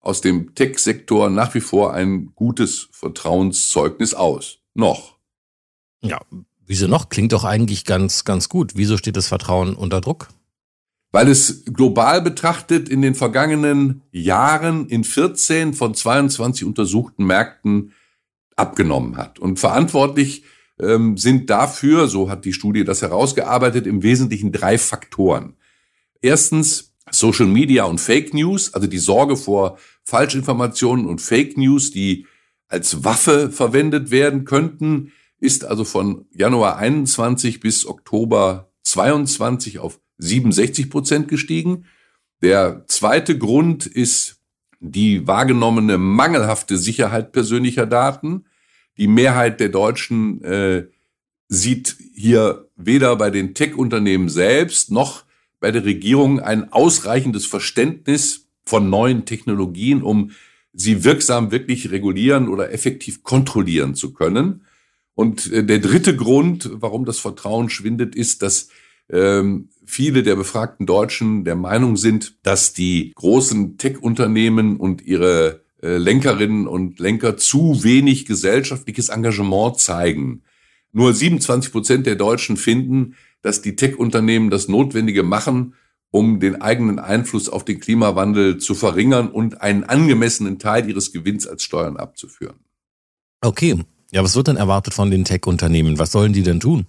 aus 0.00 0.20
dem 0.20 0.54
Tech-Sektor 0.54 1.30
nach 1.30 1.54
wie 1.54 1.60
vor 1.60 1.92
ein 1.92 2.32
gutes 2.34 2.88
Vertrauenszeugnis 2.90 4.14
aus. 4.14 4.58
Noch. 4.74 5.18
Ja, 6.02 6.20
wieso 6.66 6.88
noch? 6.88 7.08
Klingt 7.08 7.32
doch 7.32 7.44
eigentlich 7.44 7.84
ganz, 7.84 8.24
ganz 8.24 8.48
gut. 8.48 8.72
Wieso 8.74 8.96
steht 8.96 9.16
das 9.16 9.28
Vertrauen 9.28 9.74
unter 9.74 10.00
Druck? 10.00 10.28
Weil 11.10 11.28
es 11.28 11.64
global 11.64 12.20
betrachtet 12.20 12.88
in 12.88 13.02
den 13.02 13.14
vergangenen 13.14 14.02
Jahren 14.10 14.86
in 14.88 15.04
14 15.04 15.74
von 15.74 15.94
22 15.94 16.64
untersuchten 16.64 17.24
Märkten 17.24 17.92
abgenommen 18.56 19.16
hat. 19.16 19.38
Und 19.38 19.58
verantwortlich 19.58 20.44
ähm, 20.80 21.16
sind 21.16 21.50
dafür, 21.50 22.08
so 22.08 22.28
hat 22.30 22.44
die 22.44 22.52
Studie 22.52 22.84
das 22.84 23.02
herausgearbeitet, 23.02 23.86
im 23.86 24.02
Wesentlichen 24.02 24.52
drei 24.52 24.76
Faktoren. 24.78 25.54
Erstens 26.20 26.94
Social 27.10 27.46
Media 27.46 27.84
und 27.84 28.00
Fake 28.00 28.34
News, 28.34 28.74
also 28.74 28.86
die 28.86 28.98
Sorge 28.98 29.36
vor 29.36 29.78
Falschinformationen 30.04 31.06
und 31.06 31.20
Fake 31.22 31.56
News, 31.56 31.90
die 31.90 32.26
als 32.68 33.02
Waffe 33.04 33.50
verwendet 33.50 34.10
werden 34.10 34.44
könnten, 34.44 35.12
ist 35.40 35.64
also 35.64 35.84
von 35.84 36.26
Januar 36.32 36.76
21 36.76 37.60
bis 37.60 37.86
Oktober 37.86 38.70
22 38.82 39.78
auf 39.78 40.00
67 40.18 40.90
Prozent 40.90 41.28
gestiegen. 41.28 41.86
Der 42.42 42.84
zweite 42.86 43.38
Grund 43.38 43.86
ist 43.86 44.40
die 44.80 45.26
wahrgenommene 45.26 45.98
mangelhafte 45.98 46.76
Sicherheit 46.76 47.32
persönlicher 47.32 47.86
Daten. 47.86 48.44
Die 48.96 49.08
Mehrheit 49.08 49.60
der 49.60 49.68
Deutschen 49.68 50.42
äh, 50.42 50.86
sieht 51.48 51.96
hier 52.14 52.68
weder 52.76 53.16
bei 53.16 53.30
den 53.30 53.54
Tech-Unternehmen 53.54 54.28
selbst 54.28 54.90
noch 54.90 55.24
bei 55.60 55.72
der 55.72 55.84
Regierung 55.84 56.40
ein 56.40 56.72
ausreichendes 56.72 57.46
Verständnis 57.46 58.48
von 58.64 58.90
neuen 58.90 59.24
Technologien, 59.24 60.02
um 60.02 60.30
sie 60.72 61.02
wirksam 61.04 61.50
wirklich 61.50 61.90
regulieren 61.90 62.48
oder 62.48 62.72
effektiv 62.72 63.22
kontrollieren 63.22 63.94
zu 63.94 64.12
können. 64.12 64.62
Und 65.14 65.50
äh, 65.50 65.64
der 65.64 65.80
dritte 65.80 66.14
Grund, 66.14 66.70
warum 66.74 67.04
das 67.04 67.18
Vertrauen 67.18 67.70
schwindet, 67.70 68.14
ist, 68.14 68.42
dass 68.42 68.68
ähm, 69.10 69.70
viele 69.88 70.22
der 70.22 70.36
befragten 70.36 70.84
Deutschen 70.84 71.44
der 71.44 71.56
Meinung 71.56 71.96
sind, 71.96 72.36
dass 72.42 72.74
die 72.74 73.12
großen 73.14 73.78
Tech-Unternehmen 73.78 74.76
und 74.76 75.00
ihre 75.00 75.62
äh, 75.82 75.96
Lenkerinnen 75.96 76.66
und 76.66 76.98
Lenker 76.98 77.38
zu 77.38 77.82
wenig 77.82 78.26
gesellschaftliches 78.26 79.08
Engagement 79.08 79.78
zeigen. 79.80 80.42
Nur 80.92 81.14
27 81.14 81.72
Prozent 81.72 82.06
der 82.06 82.16
Deutschen 82.16 82.58
finden, 82.58 83.14
dass 83.40 83.62
die 83.62 83.76
Tech-Unternehmen 83.76 84.50
das 84.50 84.68
Notwendige 84.68 85.22
machen, 85.22 85.74
um 86.10 86.38
den 86.38 86.60
eigenen 86.60 86.98
Einfluss 86.98 87.48
auf 87.48 87.64
den 87.64 87.80
Klimawandel 87.80 88.58
zu 88.58 88.74
verringern 88.74 89.28
und 89.28 89.62
einen 89.62 89.84
angemessenen 89.84 90.58
Teil 90.58 90.88
ihres 90.88 91.12
Gewinns 91.12 91.46
als 91.46 91.62
Steuern 91.62 91.96
abzuführen. 91.96 92.56
Okay. 93.40 93.84
Ja, 94.10 94.22
was 94.22 94.36
wird 94.36 94.48
denn 94.48 94.56
erwartet 94.56 94.94
von 94.94 95.10
den 95.10 95.24
Tech-Unternehmen? 95.24 95.98
Was 95.98 96.12
sollen 96.12 96.32
die 96.32 96.42
denn 96.42 96.60
tun? 96.60 96.86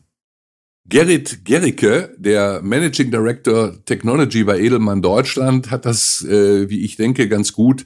Gerrit 0.89 1.45
Gericke, 1.45 2.15
der 2.17 2.62
Managing 2.63 3.12
Director 3.12 3.73
Technology 3.86 4.43
bei 4.43 4.60
Edelmann 4.60 5.04
Deutschland, 5.04 5.69
hat 5.69 5.86
das, 5.86 6.23
äh, 6.25 6.67
wie 6.69 6.84
ich 6.84 6.95
denke, 6.95 7.30
ganz 7.30 7.54
gut 7.54 7.86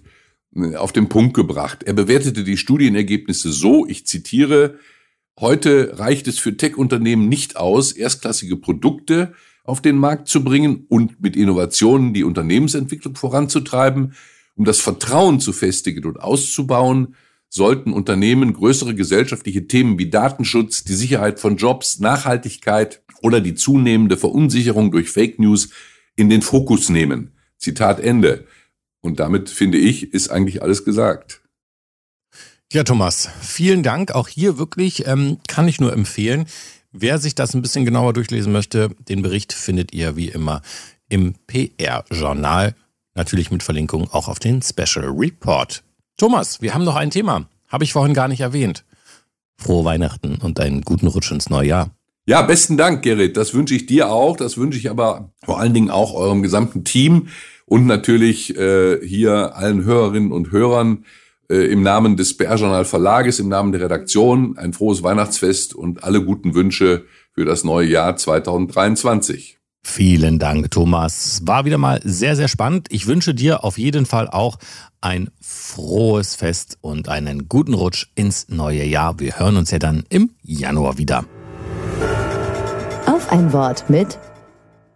äh, 0.55 0.75
auf 0.75 0.93
den 0.93 1.09
Punkt 1.09 1.33
gebracht. 1.33 1.83
Er 1.83 1.93
bewertete 1.93 2.45
die 2.45 2.55
Studienergebnisse 2.55 3.51
so, 3.51 3.85
ich 3.85 4.07
zitiere, 4.07 4.79
heute 5.37 5.99
reicht 5.99 6.29
es 6.29 6.39
für 6.39 6.55
Tech-Unternehmen 6.55 7.27
nicht 7.27 7.57
aus, 7.57 7.91
erstklassige 7.91 8.55
Produkte 8.55 9.33
auf 9.65 9.81
den 9.81 9.97
Markt 9.97 10.29
zu 10.29 10.41
bringen 10.41 10.85
und 10.87 11.21
mit 11.21 11.35
Innovationen 11.35 12.13
die 12.13 12.23
Unternehmensentwicklung 12.23 13.15
voranzutreiben, 13.15 14.13
um 14.55 14.63
das 14.63 14.79
Vertrauen 14.79 15.41
zu 15.41 15.51
festigen 15.51 16.05
und 16.05 16.21
auszubauen, 16.21 17.15
sollten 17.53 17.93
Unternehmen 17.93 18.53
größere 18.53 18.95
gesellschaftliche 18.95 19.67
Themen 19.67 19.99
wie 19.99 20.09
Datenschutz, 20.09 20.83
die 20.83 20.95
Sicherheit 20.95 21.39
von 21.39 21.57
Jobs, 21.57 21.99
Nachhaltigkeit 21.99 23.03
oder 23.21 23.41
die 23.41 23.53
zunehmende 23.53 24.17
Verunsicherung 24.17 24.89
durch 24.89 25.11
Fake 25.11 25.37
News 25.37 25.69
in 26.15 26.29
den 26.29 26.41
Fokus 26.41 26.89
nehmen. 26.89 27.33
Zitat 27.59 27.99
Ende. 27.99 28.47
Und 29.01 29.19
damit 29.19 29.51
finde 29.51 29.77
ich, 29.77 30.13
ist 30.13 30.29
eigentlich 30.29 30.63
alles 30.63 30.83
gesagt. 30.83 31.41
Ja, 32.71 32.83
Thomas, 32.83 33.29
vielen 33.41 33.83
Dank. 33.83 34.15
Auch 34.15 34.29
hier 34.29 34.57
wirklich 34.57 35.05
ähm, 35.05 35.37
kann 35.47 35.67
ich 35.67 35.79
nur 35.79 35.93
empfehlen. 35.93 36.47
Wer 36.91 37.19
sich 37.19 37.35
das 37.35 37.53
ein 37.53 37.61
bisschen 37.61 37.85
genauer 37.85 38.13
durchlesen 38.13 38.51
möchte, 38.51 38.89
den 39.07 39.21
Bericht 39.21 39.53
findet 39.53 39.93
ihr 39.93 40.15
wie 40.15 40.29
immer 40.29 40.63
im 41.07 41.35
PR-Journal. 41.45 42.73
Natürlich 43.13 43.51
mit 43.51 43.61
Verlinkung 43.61 44.09
auch 44.09 44.27
auf 44.27 44.39
den 44.39 44.63
Special 44.63 45.05
Report. 45.05 45.83
Thomas, 46.17 46.61
wir 46.61 46.73
haben 46.73 46.83
noch 46.83 46.95
ein 46.95 47.11
Thema. 47.11 47.47
Habe 47.67 47.83
ich 47.83 47.93
vorhin 47.93 48.13
gar 48.13 48.27
nicht 48.27 48.41
erwähnt. 48.41 48.85
Frohe 49.57 49.85
Weihnachten 49.85 50.35
und 50.41 50.59
einen 50.59 50.81
guten 50.81 51.07
Rutsch 51.07 51.31
ins 51.31 51.49
neue 51.49 51.67
Jahr. 51.67 51.91
Ja, 52.25 52.41
besten 52.41 52.77
Dank, 52.77 53.01
Gerrit. 53.01 53.35
Das 53.35 53.53
wünsche 53.53 53.75
ich 53.75 53.85
dir 53.85 54.09
auch. 54.09 54.37
Das 54.37 54.57
wünsche 54.57 54.77
ich 54.77 54.89
aber 54.89 55.31
vor 55.43 55.59
allen 55.59 55.73
Dingen 55.73 55.89
auch 55.89 56.13
eurem 56.13 56.41
gesamten 56.41 56.83
Team 56.83 57.27
und 57.65 57.85
natürlich 57.85 58.55
äh, 58.57 59.05
hier 59.05 59.55
allen 59.55 59.83
Hörerinnen 59.83 60.31
und 60.31 60.51
Hörern 60.51 61.05
äh, 61.49 61.71
im 61.71 61.81
Namen 61.81 62.15
des 62.15 62.37
PR-Journal 62.37 62.85
Verlages, 62.85 63.39
im 63.39 63.49
Namen 63.49 63.71
der 63.71 63.81
Redaktion 63.81 64.57
ein 64.57 64.73
frohes 64.73 65.03
Weihnachtsfest 65.03 65.73
und 65.75 66.03
alle 66.03 66.23
guten 66.23 66.53
Wünsche 66.53 67.05
für 67.33 67.45
das 67.45 67.63
neue 67.63 67.87
Jahr 67.87 68.15
2023. 68.15 69.59
Vielen 69.85 70.39
Dank, 70.39 70.71
Thomas. 70.71 71.41
War 71.43 71.65
wieder 71.65 71.77
mal 71.77 71.99
sehr, 72.03 72.35
sehr 72.35 72.47
spannend. 72.47 72.87
Ich 72.89 73.05
wünsche 73.05 73.35
dir 73.35 73.63
auf 73.63 73.77
jeden 73.77 74.05
Fall 74.05 74.29
auch 74.29 74.57
ein 75.01 75.29
frohes 75.41 76.35
Fest 76.35 76.77
und 76.81 77.09
einen 77.09 77.49
guten 77.49 77.73
Rutsch 77.73 78.07
ins 78.15 78.47
neue 78.49 78.85
Jahr. 78.85 79.19
Wir 79.19 79.37
hören 79.37 79.57
uns 79.57 79.71
ja 79.71 79.79
dann 79.79 80.03
im 80.09 80.31
Januar 80.41 80.97
wieder. 80.97 81.25
Auf 83.05 83.29
ein 83.31 83.51
Wort 83.51 83.89
mit 83.89 84.17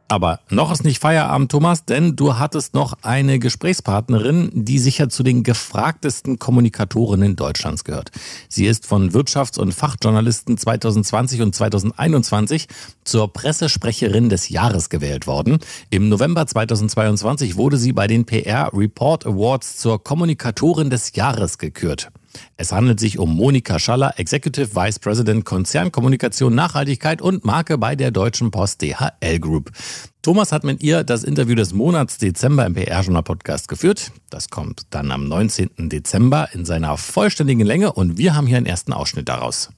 aber 0.08 0.40
noch 0.50 0.72
ist 0.72 0.84
nicht 0.84 1.00
Feierabend, 1.00 1.52
Thomas, 1.52 1.86
denn 1.86 2.16
du 2.16 2.38
hattest 2.38 2.74
noch 2.74 2.94
eine 3.02 3.40
Gesprächspartnerin, 3.40 4.52
die 4.54 4.80
sicher 4.80 5.10
zu 5.10 5.24
den 5.24 5.44
gefragtesten 5.44 6.40
Kommunikatorinnen 6.40 7.36
Deutschlands 7.36 7.84
gehört. 7.84 8.12
Sie 8.48 8.66
ist 8.66 8.86
von 8.86 9.12
Wirtschafts- 9.12 9.60
und 9.60 9.74
Fachjournalisten 9.74 10.58
2020 10.58 11.42
und 11.42 11.56
2021 11.56 12.68
zur 13.04 13.32
Pressesprecherin 13.32 14.30
des 14.30 14.50
Jahres 14.50 14.90
gewählt 14.90 15.28
worden. 15.28 15.60
Im 15.90 16.10
November 16.10 16.48
2022 16.48 17.58
wurde 17.58 17.78
sie 17.78 17.94
bei 17.94 18.08
den 18.08 18.26
PR 18.26 18.72
Report 18.74 19.26
Awards 19.26 19.78
zur 19.78 20.04
Kommunikatorin 20.04 20.90
des 20.90 21.16
Jahres 21.16 21.58
gekürt. 21.58 22.10
Es 22.56 22.72
handelt 22.72 23.00
sich 23.00 23.20
um 23.20 23.36
Monika 23.36 23.80
Schaller, 23.80 24.14
Executive 24.18 24.76
Vice 24.76 25.00
President 25.00 25.46
Konzernkommunikation, 25.46 26.54
Nachhaltigkeit 26.54 27.22
und 27.22 27.46
Marke 27.46 27.78
bei 27.78 27.96
der 27.96 28.12
Deutschen 28.12 28.52
Post 28.52 28.82
DHL 28.82 29.40
Group. 29.40 29.72
Thomas 30.22 30.52
hat 30.52 30.64
mit 30.64 30.84
ihr 30.84 31.04
das 31.04 31.24
Interview 31.24 31.56
des 31.56 31.74
Monats 31.74 32.18
Dezember 32.18 32.66
im 32.66 32.74
PR-Journal-Podcast 32.74 33.68
geführt. 33.68 34.12
Das 34.30 34.50
kommt 34.50 34.88
dann 34.90 35.12
am 35.12 35.28
19. 35.28 35.90
Dezember 35.90 36.50
in 36.54 36.66
seiner 36.66 36.98
vollständigen 36.98 37.66
Länge 37.66 37.94
und 37.94 38.18
wir 38.18 38.36
haben 38.36 38.48
hier 38.48 38.58
einen 38.58 38.66
ersten 38.66 38.94
Ausschnitt 38.94 39.30
daraus. 39.30 39.70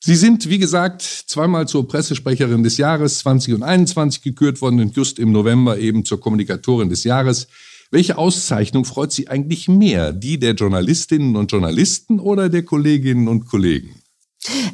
Sie 0.00 0.14
sind, 0.14 0.48
wie 0.48 0.58
gesagt, 0.58 1.02
zweimal 1.02 1.66
zur 1.66 1.88
Pressesprecherin 1.88 2.62
des 2.62 2.76
Jahres 2.76 3.18
20 3.18 3.54
und 3.54 3.62
21 3.64 4.22
gekürt 4.22 4.60
worden 4.62 4.80
und 4.80 4.96
just 4.96 5.18
im 5.18 5.32
November 5.32 5.78
eben 5.78 6.04
zur 6.04 6.20
Kommunikatorin 6.20 6.88
des 6.88 7.02
Jahres. 7.02 7.48
Welche 7.90 8.18
Auszeichnung 8.18 8.84
freut 8.84 9.12
Sie 9.12 9.28
eigentlich 9.28 9.66
mehr? 9.66 10.12
Die 10.12 10.38
der 10.38 10.52
Journalistinnen 10.52 11.36
und 11.36 11.50
Journalisten 11.50 12.20
oder 12.20 12.50
der 12.50 12.62
Kolleginnen 12.62 13.28
und 13.28 13.46
Kollegen? 13.46 14.02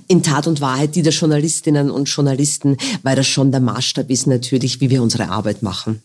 In 0.09 0.25
Tat 0.25 0.49
und 0.49 0.61
Wahrheit 0.61 0.97
die 0.97 1.03
der 1.03 1.13
Journalistinnen 1.13 1.91
und 1.91 2.07
Journalisten, 2.07 2.77
weil 3.05 3.15
das 3.15 3.29
schon 3.29 3.53
der 3.53 3.61
Maßstab 3.61 4.11
ist 4.11 4.27
natürlich, 4.27 4.81
wie 4.81 4.91
wir 4.91 5.01
unsere 5.01 5.29
Arbeit 5.29 5.63
machen. 5.63 6.03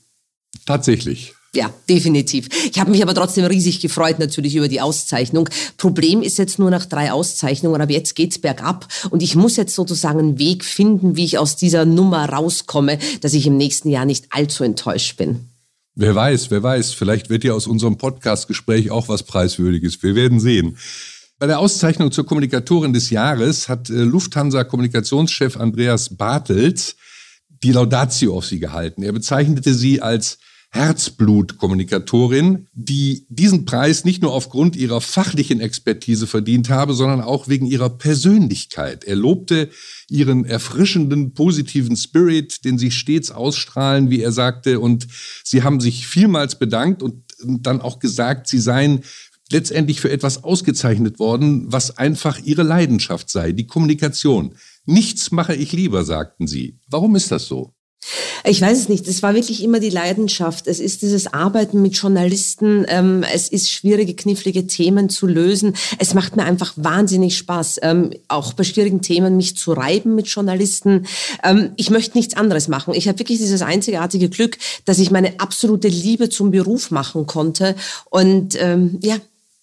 Tatsächlich. 0.68 1.34
Ja, 1.56 1.74
definitiv. 1.90 2.48
Ich 2.72 2.80
habe 2.80 2.92
mich 2.92 3.02
aber 3.02 3.16
trotzdem 3.16 3.44
riesig 3.46 3.82
gefreut 3.82 4.20
natürlich 4.20 4.56
über 4.56 4.68
die 4.68 4.82
Auszeichnung. 4.82 5.50
Problem 5.78 6.22
ist 6.22 6.38
jetzt 6.38 6.60
nur 6.60 6.70
nach 6.70 6.86
drei 6.86 7.12
Auszeichnungen, 7.12 7.82
aber 7.82 7.92
jetzt 7.92 8.14
geht's 8.14 8.38
bergab 8.38 8.88
und 9.10 9.24
ich 9.24 9.36
muss 9.36 9.56
jetzt 9.56 9.74
sozusagen 9.74 10.20
einen 10.20 10.38
Weg 10.38 10.64
finden, 10.64 11.16
wie 11.16 11.26
ich 11.26 11.40
aus 11.40 11.56
dieser 11.56 11.86
Nummer 11.86 12.30
rauskomme, 12.30 13.00
dass 13.22 13.34
ich 13.34 13.48
im 13.48 13.58
nächsten 13.58 13.90
Jahr 13.90 14.06
nicht 14.06 14.28
allzu 14.30 14.64
enttäuscht 14.64 15.18
bin. 15.18 15.49
Wer 16.02 16.16
weiß, 16.16 16.50
wer 16.50 16.64
weiß, 16.64 16.94
vielleicht 16.94 17.30
wird 17.30 17.44
ja 17.44 17.52
aus 17.52 17.68
unserem 17.68 17.98
Podcast-Gespräch 17.98 18.90
auch 18.90 19.10
was 19.10 19.24
Preiswürdiges. 19.24 20.02
Wir 20.02 20.16
werden 20.16 20.40
sehen. 20.40 20.78
Bei 21.40 21.46
der 21.46 21.60
Auszeichnung 21.60 22.14
zur 22.14 22.26
Kommunikatorin 22.26 22.94
des 22.94 23.10
Jahres 23.10 23.68
hat 23.68 23.90
äh, 23.90 24.04
Lufthansa-Kommunikationschef 24.04 25.58
Andreas 25.58 26.16
Bartels 26.16 26.96
die 27.50 27.74
Laudatio 27.74 28.38
auf 28.38 28.46
sie 28.46 28.62
gehalten. 28.62 29.04
Er 29.04 29.12
bezeichnete 29.12 29.74
sie 29.74 30.02
als 30.02 30.38
Herzblut-Kommunikatorin, 30.72 32.68
die 32.74 33.26
diesen 33.30 33.66
Preis 33.66 34.06
nicht 34.06 34.22
nur 34.22 34.34
aufgrund 34.34 34.76
ihrer 34.76 35.02
fachlichen 35.02 35.62
Expertise 35.62 36.28
verdient 36.28 36.70
habe, 36.70 36.94
sondern 36.94 37.22
auch 37.22 37.48
wegen 37.48 37.66
ihrer 37.66 37.90
Persönlichkeit. 37.90 39.04
Er 39.04 39.16
lobte 39.16 39.70
ihren 40.10 40.46
erfrischenden, 40.46 41.34
positiven 41.34 41.98
Spirit, 41.98 42.64
den 42.66 42.78
sie 42.78 42.92
stets 42.92 43.32
ausstrahlen, 43.32 44.10
wie 44.12 44.22
er 44.22 44.32
sagte, 44.32 44.80
und 44.80 45.08
sie 45.44 45.64
haben 45.64 45.80
sich 45.80 46.06
vielmals 46.06 46.60
bedankt 46.60 47.02
und 47.02 47.24
dann 47.42 47.82
auch 47.82 48.00
gesagt, 48.00 48.48
sie 48.48 48.60
seien 48.60 49.04
letztendlich 49.52 50.00
für 50.00 50.12
etwas 50.12 50.44
ausgezeichnet 50.44 51.18
worden, 51.18 51.72
was 51.72 51.98
einfach 51.98 52.40
ihre 52.44 52.64
Leidenschaft 52.64 53.30
sei, 53.30 53.52
die 53.52 53.66
Kommunikation. 53.66 54.56
Nichts 54.86 55.32
mache 55.32 55.56
ich 55.56 55.72
lieber, 55.72 56.04
sagten 56.04 56.48
sie. 56.48 56.78
Warum 56.88 57.16
ist 57.16 57.32
das 57.32 57.48
so? 57.48 57.74
Ich 58.50 58.62
weiß 58.62 58.80
es 58.80 58.90
nicht. 58.90 59.08
Es 59.08 59.22
war 59.22 59.36
wirklich 59.36 59.64
immer 59.64 59.80
die 59.80 59.92
Leidenschaft. 59.92 60.66
Es 60.66 60.80
ist 60.80 61.04
dieses 61.04 61.32
Arbeiten 61.32 61.84
mit 61.84 61.96
Journalisten. 61.96 62.84
Ähm, 62.88 63.24
es 63.32 63.48
ist 63.48 63.70
schwierige, 63.70 64.16
knifflige 64.16 64.66
Themen 64.66 65.08
zu 65.10 65.28
lösen. 65.28 65.76
Es 66.00 66.16
macht 66.16 66.36
mir 66.36 66.46
einfach 66.46 66.74
wahnsinnig 66.76 67.38
Spaß, 67.38 67.82
ähm, 67.84 68.10
auch 68.28 68.54
bei 68.54 68.64
schwierigen 68.64 69.04
Themen 69.04 69.38
mich 69.38 69.56
zu 69.56 69.74
reiben 69.74 70.16
mit 70.16 70.26
Journalisten. 70.30 71.06
Ähm, 71.44 71.74
ich 71.76 71.92
möchte 71.92 72.18
nichts 72.18 72.36
anderes 72.36 72.68
machen. 72.68 72.96
Ich 72.96 73.08
habe 73.08 73.20
wirklich 73.20 73.38
dieses 73.38 73.62
einzigartige 73.62 74.30
Glück, 74.30 74.58
dass 74.84 74.98
ich 74.98 75.12
meine 75.12 75.40
absolute 75.40 75.88
Liebe 75.88 76.30
zum 76.30 76.50
Beruf 76.50 76.90
machen 76.90 77.28
konnte. 77.28 77.76
Und 78.10 78.60
ähm, 78.60 78.98
ja, 79.04 79.18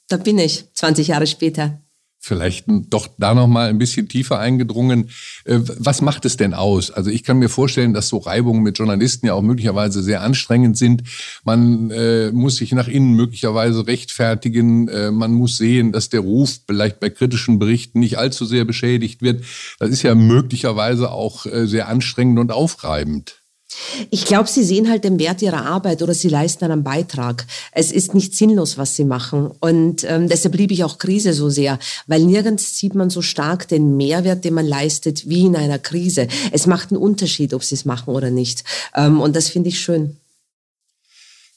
da 0.07 0.17
bin 0.17 0.39
ich 0.39 0.65
20 0.75 1.09
Jahre 1.09 1.27
später 1.27 1.81
vielleicht 2.19 2.67
doch 2.69 3.09
da 3.19 3.35
noch 3.35 3.47
mal 3.47 3.69
ein 3.69 3.79
bisschen 3.79 4.09
tiefer 4.09 4.39
eingedrungen. 4.39 5.11
Äh, 5.45 5.61
was 5.79 6.03
macht 6.03 6.25
es 6.25 6.37
denn 6.37 6.55
aus? 6.55 6.91
Also 6.91 7.11
ich 7.11 7.23
kann 7.23 7.39
mir 7.39 7.49
vorstellen, 7.49 7.95
dass 7.95 8.09
so 8.09 8.19
Reibungen 8.19 8.63
mit 8.63 8.79
Journalisten 8.79 9.27
ja 9.27 9.35
auch 9.35 9.43
möglicherweise 9.43 10.03
sehr 10.03 10.23
anstrengend 10.23 10.77
sind. 10.77 11.05
Man 11.45 11.91
äh, 11.91 12.33
muss 12.33 12.57
sich 12.57 12.73
nach 12.73 12.89
innen 12.89 13.13
möglicherweise 13.13 13.87
rechtfertigen. 13.87 14.89
Äh, 14.89 15.11
man 15.11 15.33
muss 15.33 15.57
sehen, 15.57 15.93
dass 15.93 16.09
der 16.09 16.21
Ruf 16.21 16.59
vielleicht 16.67 17.01
bei 17.01 17.11
kritischen 17.11 17.59
Berichten 17.59 18.01
nicht 18.01 18.19
allzu 18.19 18.45
sehr 18.45 18.65
beschädigt 18.65 19.23
wird. 19.23 19.45
Das 19.79 19.91
ist 19.91 20.03
ja 20.03 20.15
möglicherweise 20.15 21.11
auch 21.13 21.47
äh, 21.47 21.67
sehr 21.67 21.89
anstrengend 21.89 22.39
und 22.39 22.51
aufreibend. 22.51 23.46
Ich 24.11 24.25
glaube, 24.25 24.49
sie 24.49 24.63
sehen 24.63 24.89
halt 24.89 25.05
den 25.05 25.19
Wert 25.19 25.43
ihrer 25.43 25.67
Arbeit 25.67 26.03
oder 26.03 26.15
sie 26.15 26.29
leisten 26.29 26.65
einen 26.65 26.85
Beitrag. 26.85 27.47
Es 27.73 27.91
ist 27.93 28.15
nicht 28.15 28.35
sinnlos, 28.35 28.79
was 28.79 28.95
sie 28.95 29.05
machen. 29.05 29.51
Und 29.61 30.05
ähm, 30.05 30.29
deshalb 30.29 30.55
liebe 30.55 30.73
ich 30.73 30.85
auch 30.85 30.99
Krise 30.99 31.33
so 31.33 31.51
sehr, 31.51 31.79
weil 32.07 32.25
nirgends 32.25 32.79
sieht 32.79 32.95
man 32.95 33.11
so 33.11 33.23
stark 33.23 33.69
den 33.69 33.97
Mehrwert, 33.97 34.45
den 34.45 34.55
man 34.55 34.67
leistet, 34.67 35.29
wie 35.29 35.47
in 35.47 35.57
einer 35.57 35.79
Krise. 35.79 36.29
Es 36.53 36.67
macht 36.67 36.91
einen 36.91 37.01
Unterschied, 37.01 37.55
ob 37.55 37.65
sie 37.65 37.75
es 37.75 37.85
machen 37.85 38.15
oder 38.15 38.31
nicht. 38.31 38.65
Ähm, 38.95 39.21
und 39.21 39.35
das 39.35 39.49
finde 39.49 39.69
ich 39.71 39.81
schön. 39.81 40.17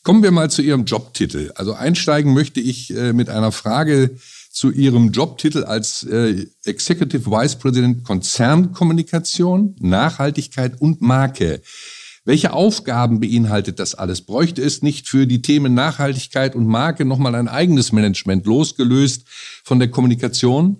Kommen 0.03 0.23
wir 0.23 0.31
mal 0.31 0.49
zu 0.49 0.61
Ihrem 0.61 0.85
Jobtitel. 0.85 1.51
Also 1.55 1.73
einsteigen 1.73 2.33
möchte 2.33 2.59
ich 2.59 2.95
äh, 2.95 3.13
mit 3.13 3.29
einer 3.29 3.51
Frage 3.51 4.11
zu 4.51 4.71
Ihrem 4.71 5.11
Jobtitel 5.11 5.63
als 5.63 6.03
äh, 6.03 6.47
Executive 6.63 7.29
Vice 7.29 7.55
President 7.57 8.03
Konzernkommunikation, 8.03 9.75
Nachhaltigkeit 9.79 10.81
und 10.81 11.01
Marke. 11.01 11.61
Welche 12.29 12.53
Aufgaben 12.53 13.19
beinhaltet 13.19 13.79
das 13.79 13.95
alles? 13.95 14.21
Bräuchte 14.21 14.61
es 14.61 14.83
nicht 14.83 15.07
für 15.07 15.25
die 15.25 15.41
Themen 15.41 15.73
Nachhaltigkeit 15.73 16.55
und 16.55 16.67
Marke 16.67 17.03
nochmal 17.03 17.33
ein 17.33 17.47
eigenes 17.47 17.91
Management 17.91 18.45
losgelöst 18.45 19.23
von 19.63 19.79
der 19.79 19.89
Kommunikation? 19.89 20.77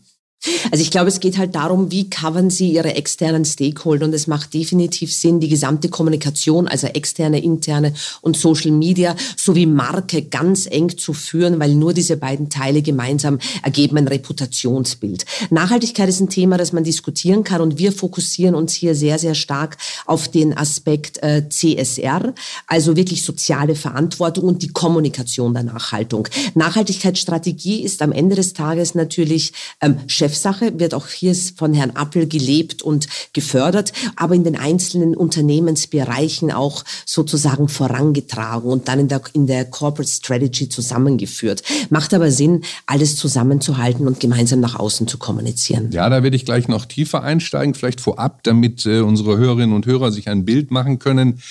Also 0.72 0.82
ich 0.82 0.90
glaube, 0.90 1.10
es 1.10 1.20
geht 1.20 1.38
halt 1.38 1.54
darum, 1.56 1.92
wie 1.92 2.10
covern 2.10 2.50
Sie 2.50 2.72
Ihre 2.72 2.96
externen 2.96 3.44
Stakeholder 3.44 4.06
und 4.06 4.14
es 4.14 4.28
macht 4.28 4.54
definitiv 4.54 5.14
Sinn, 5.14 5.42
die 5.42 5.50
gesamte 5.50 5.90
Kommunikation, 5.90 6.68
also 6.68 6.88
externe, 6.88 7.44
interne 7.44 7.94
und 8.22 8.38
Social 8.38 8.72
Media 8.72 9.18
sowie 9.36 9.66
Marke 9.66 10.22
ganz 10.22 10.66
eng 10.66 10.98
zu 10.98 11.12
führen, 11.12 11.60
weil 11.60 11.76
nur 11.76 11.94
diese 11.94 12.16
beiden 12.16 12.50
Teile 12.50 12.82
gemeinsam 12.82 13.40
ergeben 13.64 13.98
ein 13.98 14.08
Reputationsbild. 14.08 15.26
Nachhaltigkeit 15.50 16.08
ist 16.08 16.22
ein 16.22 16.30
Thema, 16.30 16.58
das 16.58 16.72
man 16.72 16.86
diskutieren 16.86 17.44
kann 17.44 17.60
und 17.60 17.78
wir 17.78 17.92
fokussieren 17.92 18.56
uns 18.56 18.74
hier 18.74 18.96
sehr, 18.96 19.20
sehr 19.20 19.36
stark 19.36 19.78
auf 20.06 20.30
den 20.30 20.58
Aspekt 20.58 21.22
äh, 21.22 21.50
CSR, 21.50 22.34
also 22.66 22.96
wirklich 22.96 23.24
soziale 23.24 23.76
Verantwortung 23.76 24.46
und 24.46 24.62
die 24.62 24.70
Kommunikation 24.70 25.54
der 25.54 25.64
Nachhaltung. 25.64 26.30
Nachhaltigkeitsstrategie 26.56 27.84
ist 27.84 28.02
am 28.02 28.14
Ende 28.14 28.38
des 28.38 28.54
Tages 28.54 28.96
natürlich 28.96 29.52
ähm, 29.82 29.98
Chefsache, 30.30 30.80
wird 30.80 30.94
auch 30.94 31.08
hier 31.08 31.36
von 31.56 31.74
Herrn 31.74 31.92
Appel 31.96 32.28
gelebt 32.28 32.84
und 32.84 33.08
gefördert, 33.34 33.92
aber 34.16 34.36
in 34.36 34.44
den 34.44 34.56
einzelnen 34.56 35.16
Unternehmensbereichen 35.16 36.52
auch 36.52 36.84
sozusagen 37.06 37.68
vorangetragen 37.68 38.70
und 38.70 38.88
dann 38.88 39.00
in 39.00 39.08
der, 39.08 39.22
in 39.34 39.48
der 39.48 39.66
Corporate 39.66 40.10
Strategy 40.10 40.70
zusammengeführt. 40.70 41.64
Macht 41.90 42.14
aber 42.14 42.30
Sinn, 42.32 42.62
alles 42.86 43.16
zusammenzuhalten 43.16 44.08
und 44.08 44.20
gemeinsam 44.20 44.60
nach 44.60 44.76
außen 44.76 45.08
zu 45.08 45.18
kommunizieren. 45.18 45.90
Ja, 45.92 46.08
da 46.10 46.22
werde 46.22 46.36
ich 46.36 46.46
gleich 46.46 46.68
noch 46.68 46.86
tiefer 46.86 47.24
einsteigen, 47.24 47.74
vielleicht 47.74 48.02
vorab, 48.02 48.44
damit 48.44 48.86
äh, 48.86 49.00
unsere 49.00 49.38
Hörerinnen 49.38 49.76
und 49.76 49.88
Hörer 49.88 50.12
sich 50.12 50.30
ein 50.30 50.46
Bild 50.46 50.70
machen 50.70 51.00
können 51.00 51.42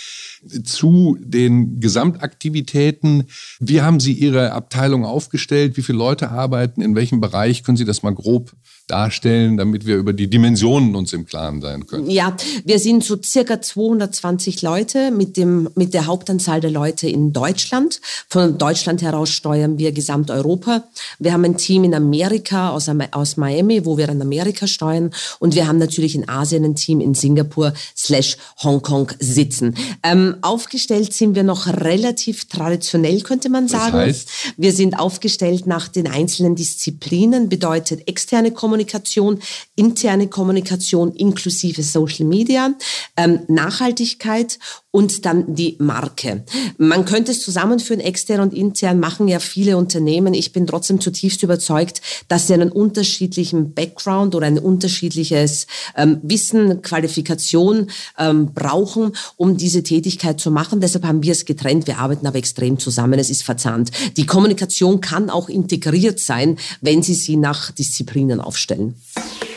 zu 0.64 1.16
den 1.20 1.80
Gesamtaktivitäten. 1.80 3.24
Wie 3.60 3.80
haben 3.80 4.00
Sie 4.00 4.12
Ihre 4.12 4.52
Abteilung 4.52 5.04
aufgestellt? 5.04 5.76
Wie 5.76 5.82
viele 5.82 5.98
Leute 5.98 6.30
arbeiten? 6.30 6.80
In 6.82 6.94
welchem 6.94 7.20
Bereich? 7.20 7.64
Können 7.64 7.76
Sie 7.76 7.84
das 7.84 8.02
mal 8.02 8.14
grob 8.14 8.52
darstellen, 8.90 9.56
damit 9.56 9.86
wir 9.86 9.96
über 9.96 10.12
die 10.12 10.28
Dimensionen 10.28 10.96
uns 10.96 11.12
im 11.12 11.26
Klaren 11.26 11.60
sein 11.60 11.86
können? 11.86 12.10
Ja, 12.10 12.36
wir 12.64 12.78
sind 12.78 13.04
so 13.04 13.16
circa 13.22 13.60
220 13.60 14.62
Leute 14.62 15.10
mit, 15.10 15.36
dem, 15.36 15.68
mit 15.74 15.94
der 15.94 16.06
Hauptanzahl 16.06 16.60
der 16.60 16.70
Leute 16.70 17.08
in 17.08 17.32
Deutschland. 17.32 18.00
Von 18.28 18.58
Deutschland 18.58 19.02
heraus 19.02 19.30
steuern 19.30 19.78
wir 19.78 19.92
Gesamteuropa. 19.92 20.84
Wir 21.18 21.32
haben 21.32 21.44
ein 21.44 21.56
Team 21.56 21.84
in 21.84 21.94
Amerika 21.94 22.70
aus, 22.70 22.90
aus 23.12 23.36
Miami, 23.36 23.84
wo 23.84 23.96
wir 23.98 24.08
in 24.08 24.22
Amerika 24.22 24.66
steuern. 24.66 25.10
Und 25.38 25.54
wir 25.54 25.68
haben 25.68 25.78
natürlich 25.78 26.14
in 26.14 26.28
Asien 26.28 26.64
ein 26.64 26.74
Team 26.74 27.00
in 27.00 27.14
Singapur 27.14 27.74
slash 27.96 28.36
Hongkong 28.62 29.12
sitzen. 29.18 29.74
Ähm, 30.02 30.36
aufgestellt 30.42 31.12
sind 31.12 31.34
wir 31.34 31.42
noch 31.42 31.66
relativ 31.66 32.46
traditionell, 32.46 33.20
könnte 33.20 33.50
man 33.50 33.68
sagen. 33.68 33.92
Das 33.92 34.06
heißt? 34.06 34.28
Wir 34.56 34.72
sind 34.72 34.98
aufgestellt 34.98 35.66
nach 35.66 35.88
den 35.88 36.08
einzelnen 36.08 36.56
Disziplinen, 36.56 37.48
bedeutet 37.48 38.08
externe 38.08 38.50
Kommunikation, 38.50 38.77
Kommunikation, 38.78 39.40
interne 39.74 40.28
Kommunikation 40.28 41.12
inklusive 41.12 41.82
Social 41.82 42.26
Media, 42.26 42.74
ähm, 43.16 43.40
Nachhaltigkeit 43.48 44.58
und 44.98 45.24
dann 45.24 45.54
die 45.54 45.76
Marke. 45.78 46.42
Man 46.76 47.04
könnte 47.04 47.30
es 47.30 47.40
zusammenführen, 47.40 48.00
extern 48.00 48.40
und 48.40 48.52
intern 48.52 48.98
machen 48.98 49.28
ja 49.28 49.38
viele 49.38 49.76
Unternehmen. 49.76 50.34
Ich 50.34 50.52
bin 50.52 50.66
trotzdem 50.66 51.00
zutiefst 51.00 51.44
überzeugt, 51.44 52.02
dass 52.26 52.48
sie 52.48 52.54
einen 52.54 52.72
unterschiedlichen 52.72 53.74
Background 53.74 54.34
oder 54.34 54.48
ein 54.48 54.58
unterschiedliches 54.58 55.68
ähm, 55.96 56.18
Wissen, 56.24 56.82
Qualifikation 56.82 57.90
ähm, 58.18 58.52
brauchen, 58.52 59.12
um 59.36 59.56
diese 59.56 59.84
Tätigkeit 59.84 60.40
zu 60.40 60.50
machen. 60.50 60.80
Deshalb 60.80 61.04
haben 61.04 61.22
wir 61.22 61.30
es 61.30 61.44
getrennt. 61.44 61.86
Wir 61.86 61.98
arbeiten 61.98 62.26
aber 62.26 62.38
extrem 62.38 62.80
zusammen. 62.80 63.20
Es 63.20 63.30
ist 63.30 63.44
verzahnt. 63.44 63.92
Die 64.16 64.26
Kommunikation 64.26 65.00
kann 65.00 65.30
auch 65.30 65.48
integriert 65.48 66.18
sein, 66.18 66.58
wenn 66.80 67.04
Sie 67.04 67.14
sie 67.14 67.36
nach 67.36 67.70
Disziplinen 67.70 68.40
aufstellen 68.40 68.58
stellen. 68.68 69.47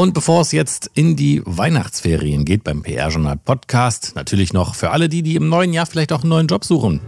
Und 0.00 0.14
bevor 0.14 0.40
es 0.40 0.50
jetzt 0.50 0.90
in 0.94 1.14
die 1.14 1.42
Weihnachtsferien 1.44 2.46
geht 2.46 2.64
beim 2.64 2.82
PR-Journal 2.82 3.36
Podcast, 3.36 4.12
natürlich 4.14 4.54
noch 4.54 4.74
für 4.74 4.92
alle 4.92 5.10
die, 5.10 5.22
die 5.22 5.36
im 5.36 5.50
neuen 5.50 5.74
Jahr 5.74 5.84
vielleicht 5.84 6.14
auch 6.14 6.22
einen 6.22 6.30
neuen 6.30 6.46
Job 6.46 6.64
suchen. 6.64 7.02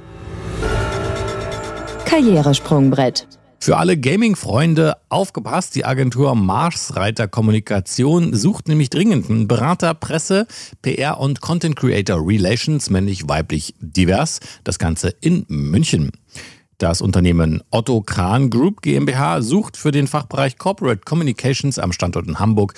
Karrieresprungbrett. 2.05 3.27
Für 3.61 3.79
alle 3.79 3.97
Gaming-Freunde 3.97 4.99
aufgepasst, 5.09 5.75
die 5.75 5.87
Agentur 5.87 6.35
Marsreiter 6.35 7.29
Kommunikation 7.29 8.35
sucht 8.35 8.69
nämlich 8.69 8.91
dringend 8.91 9.31
einen 9.31 9.49
Berater, 9.49 9.95
Presse, 9.95 10.47
PR 10.83 11.19
und 11.19 11.41
Content 11.41 11.77
Creator 11.77 12.21
Relations, 12.23 12.91
männlich, 12.91 13.27
weiblich, 13.27 13.75
divers. 13.81 14.41
Das 14.65 14.79
Ganze 14.79 15.15
in 15.23 15.47
München. 15.49 16.11
Das 16.83 17.01
Unternehmen 17.01 17.63
Otto 17.71 18.01
Kran 18.01 18.51
Group 18.51 18.83
GmbH 18.83 19.41
sucht 19.41 19.77
für 19.77 19.93
den 19.93 20.09
Fachbereich 20.09 20.59
Corporate 20.59 21.03
Communications 21.05 21.79
am 21.79 21.93
Standort 21.93 22.27
in 22.27 22.41
Hamburg 22.41 22.75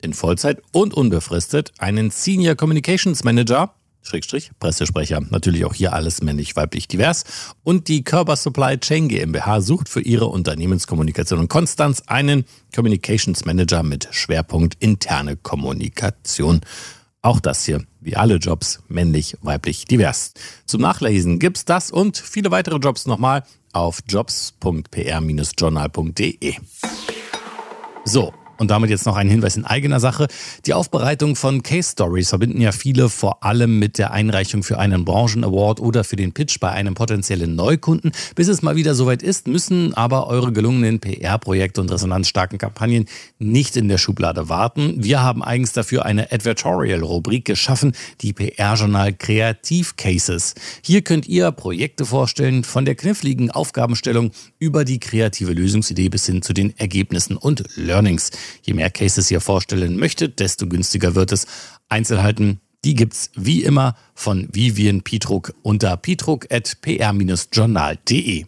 in 0.00 0.14
Vollzeit 0.14 0.62
und 0.70 0.94
unbefristet 0.94 1.72
einen 1.78 2.12
Senior 2.12 2.54
Communications 2.54 3.24
Manager 3.24 3.74
Schrägstrich, 4.02 4.52
Pressesprecher. 4.60 5.20
Natürlich 5.30 5.64
auch 5.64 5.74
hier 5.74 5.92
alles 5.92 6.22
männlich, 6.22 6.54
weiblich, 6.54 6.86
divers. 6.86 7.24
Und 7.64 7.88
die 7.88 8.04
Körper 8.04 8.36
Supply 8.36 8.78
Chain 8.78 9.08
GmbH 9.08 9.60
sucht 9.60 9.88
für 9.88 10.00
ihre 10.00 10.26
Unternehmenskommunikation 10.26 11.40
in 11.40 11.48
Konstanz 11.48 12.04
einen 12.06 12.44
Communications 12.72 13.44
Manager 13.44 13.82
mit 13.82 14.08
Schwerpunkt 14.12 14.76
interne 14.78 15.36
Kommunikation. 15.36 16.60
Auch 17.22 17.40
das 17.40 17.64
hier, 17.64 17.84
wie 18.00 18.16
alle 18.16 18.36
Jobs, 18.36 18.82
männlich, 18.88 19.36
weiblich, 19.42 19.84
divers. 19.84 20.32
Zum 20.64 20.80
Nachlesen 20.80 21.38
gibt's 21.38 21.66
das 21.66 21.90
und 21.90 22.16
viele 22.16 22.50
weitere 22.50 22.78
Jobs 22.78 23.04
nochmal 23.06 23.42
auf 23.72 24.00
jobs.pr-journal.de. 24.08 26.54
So, 28.04 28.32
und 28.60 28.70
damit 28.70 28.90
jetzt 28.90 29.06
noch 29.06 29.16
ein 29.16 29.28
Hinweis 29.28 29.56
in 29.56 29.64
eigener 29.64 30.00
Sache. 30.00 30.28
Die 30.66 30.74
Aufbereitung 30.74 31.34
von 31.34 31.62
Case 31.62 31.92
Stories 31.92 32.28
verbinden 32.28 32.60
ja 32.60 32.72
viele 32.72 33.08
vor 33.08 33.42
allem 33.42 33.78
mit 33.78 33.96
der 33.96 34.12
Einreichung 34.12 34.62
für 34.62 34.78
einen 34.78 35.06
Branchen-Award 35.06 35.80
oder 35.80 36.04
für 36.04 36.16
den 36.16 36.32
Pitch 36.32 36.60
bei 36.60 36.70
einem 36.70 36.92
potenziellen 36.92 37.56
Neukunden. 37.56 38.12
Bis 38.34 38.48
es 38.48 38.60
mal 38.60 38.76
wieder 38.76 38.94
soweit 38.94 39.22
ist, 39.22 39.48
müssen 39.48 39.94
aber 39.94 40.26
eure 40.26 40.52
gelungenen 40.52 41.00
PR-Projekte 41.00 41.80
und 41.80 41.90
resonanzstarken 41.90 42.58
Kampagnen 42.58 43.06
nicht 43.38 43.78
in 43.78 43.88
der 43.88 43.96
Schublade 43.96 44.50
warten. 44.50 45.02
Wir 45.02 45.22
haben 45.22 45.42
eigens 45.42 45.72
dafür 45.72 46.04
eine 46.04 46.30
Advertorial-Rubrik 46.30 47.46
geschaffen, 47.46 47.92
die 48.20 48.34
PR-Journal 48.34 49.14
Kreativ 49.14 49.96
Cases. 49.96 50.54
Hier 50.84 51.00
könnt 51.00 51.26
ihr 51.26 51.50
Projekte 51.50 52.04
vorstellen, 52.04 52.64
von 52.64 52.84
der 52.84 52.94
kniffligen 52.94 53.50
Aufgabenstellung 53.50 54.32
über 54.58 54.84
die 54.84 55.00
kreative 55.00 55.54
Lösungsidee 55.54 56.10
bis 56.10 56.26
hin 56.26 56.42
zu 56.42 56.52
den 56.52 56.76
Ergebnissen 56.78 57.38
und 57.38 57.64
Learnings. 57.76 58.30
Je 58.62 58.74
mehr 58.74 58.90
Cases 58.90 59.30
ihr 59.30 59.40
vorstellen 59.40 59.96
möchtet, 59.96 60.40
desto 60.40 60.66
günstiger 60.66 61.14
wird 61.14 61.32
es. 61.32 61.46
Einzelheiten, 61.88 62.60
die 62.84 62.94
gibt's 62.94 63.30
wie 63.34 63.62
immer 63.62 63.94
von 64.14 64.48
Vivian 64.52 65.00
Pietruck 65.02 65.54
unter 65.62 65.96
pietruck.pr-journal.de. 65.96 68.44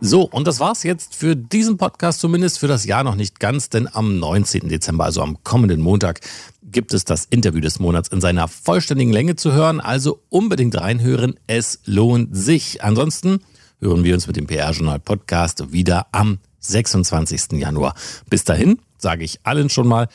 So, 0.00 0.22
und 0.22 0.46
das 0.46 0.60
war's 0.60 0.82
jetzt 0.82 1.14
für 1.14 1.34
diesen 1.34 1.78
Podcast, 1.78 2.20
zumindest 2.20 2.58
für 2.58 2.66
das 2.66 2.84
Jahr 2.84 3.04
noch 3.04 3.14
nicht 3.14 3.40
ganz, 3.40 3.70
denn 3.70 3.88
am 3.90 4.18
19. 4.18 4.68
Dezember, 4.68 5.04
also 5.04 5.22
am 5.22 5.42
kommenden 5.44 5.80
Montag, 5.80 6.20
gibt 6.62 6.92
es 6.92 7.06
das 7.06 7.24
Interview 7.24 7.60
des 7.60 7.78
Monats 7.78 8.10
in 8.10 8.20
seiner 8.20 8.46
vollständigen 8.46 9.12
Länge 9.12 9.36
zu 9.36 9.52
hören. 9.52 9.80
Also 9.80 10.20
unbedingt 10.28 10.78
reinhören, 10.78 11.40
es 11.46 11.80
lohnt 11.86 12.36
sich. 12.36 12.84
Ansonsten 12.84 13.38
hören 13.80 14.04
wir 14.04 14.12
uns 14.12 14.26
mit 14.26 14.36
dem 14.36 14.46
PR-Journal 14.46 14.98
Podcast 14.98 15.72
wieder 15.72 16.08
am 16.12 16.38
26. 16.64 17.52
Januar. 17.52 17.94
Bis 18.28 18.44
dahin 18.44 18.80
sage 18.98 19.24
ich 19.24 19.40
allen 19.44 19.68
schon 19.68 19.86
mal 19.86 20.08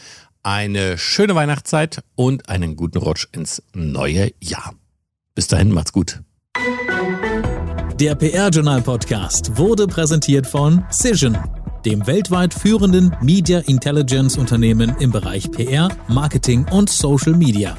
eine 0.43 0.97
schöne 0.97 1.35
Weihnachtszeit 1.35 2.03
und 2.15 2.49
einen 2.49 2.75
guten 2.75 2.97
Rutsch 2.97 3.27
ins 3.31 3.61
neue 3.73 4.31
Jahr. 4.41 4.73
Bis 5.35 5.47
dahin, 5.47 5.71
macht's 5.71 5.93
gut. 5.93 6.21
Der 7.99 8.15
PR-Journal 8.15 8.81
Podcast 8.81 9.57
wurde 9.57 9.85
präsentiert 9.85 10.47
von 10.47 10.85
Cision, 10.89 11.37
dem 11.85 12.07
weltweit 12.07 12.53
führenden 12.53 13.13
Media 13.21 13.59
Intelligence 13.59 14.37
Unternehmen 14.37 14.95
im 14.99 15.11
Bereich 15.11 15.51
PR, 15.51 15.89
Marketing 16.07 16.65
und 16.71 16.89
Social 16.89 17.33
Media. 17.33 17.77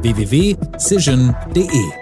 www.cision.de 0.00 2.01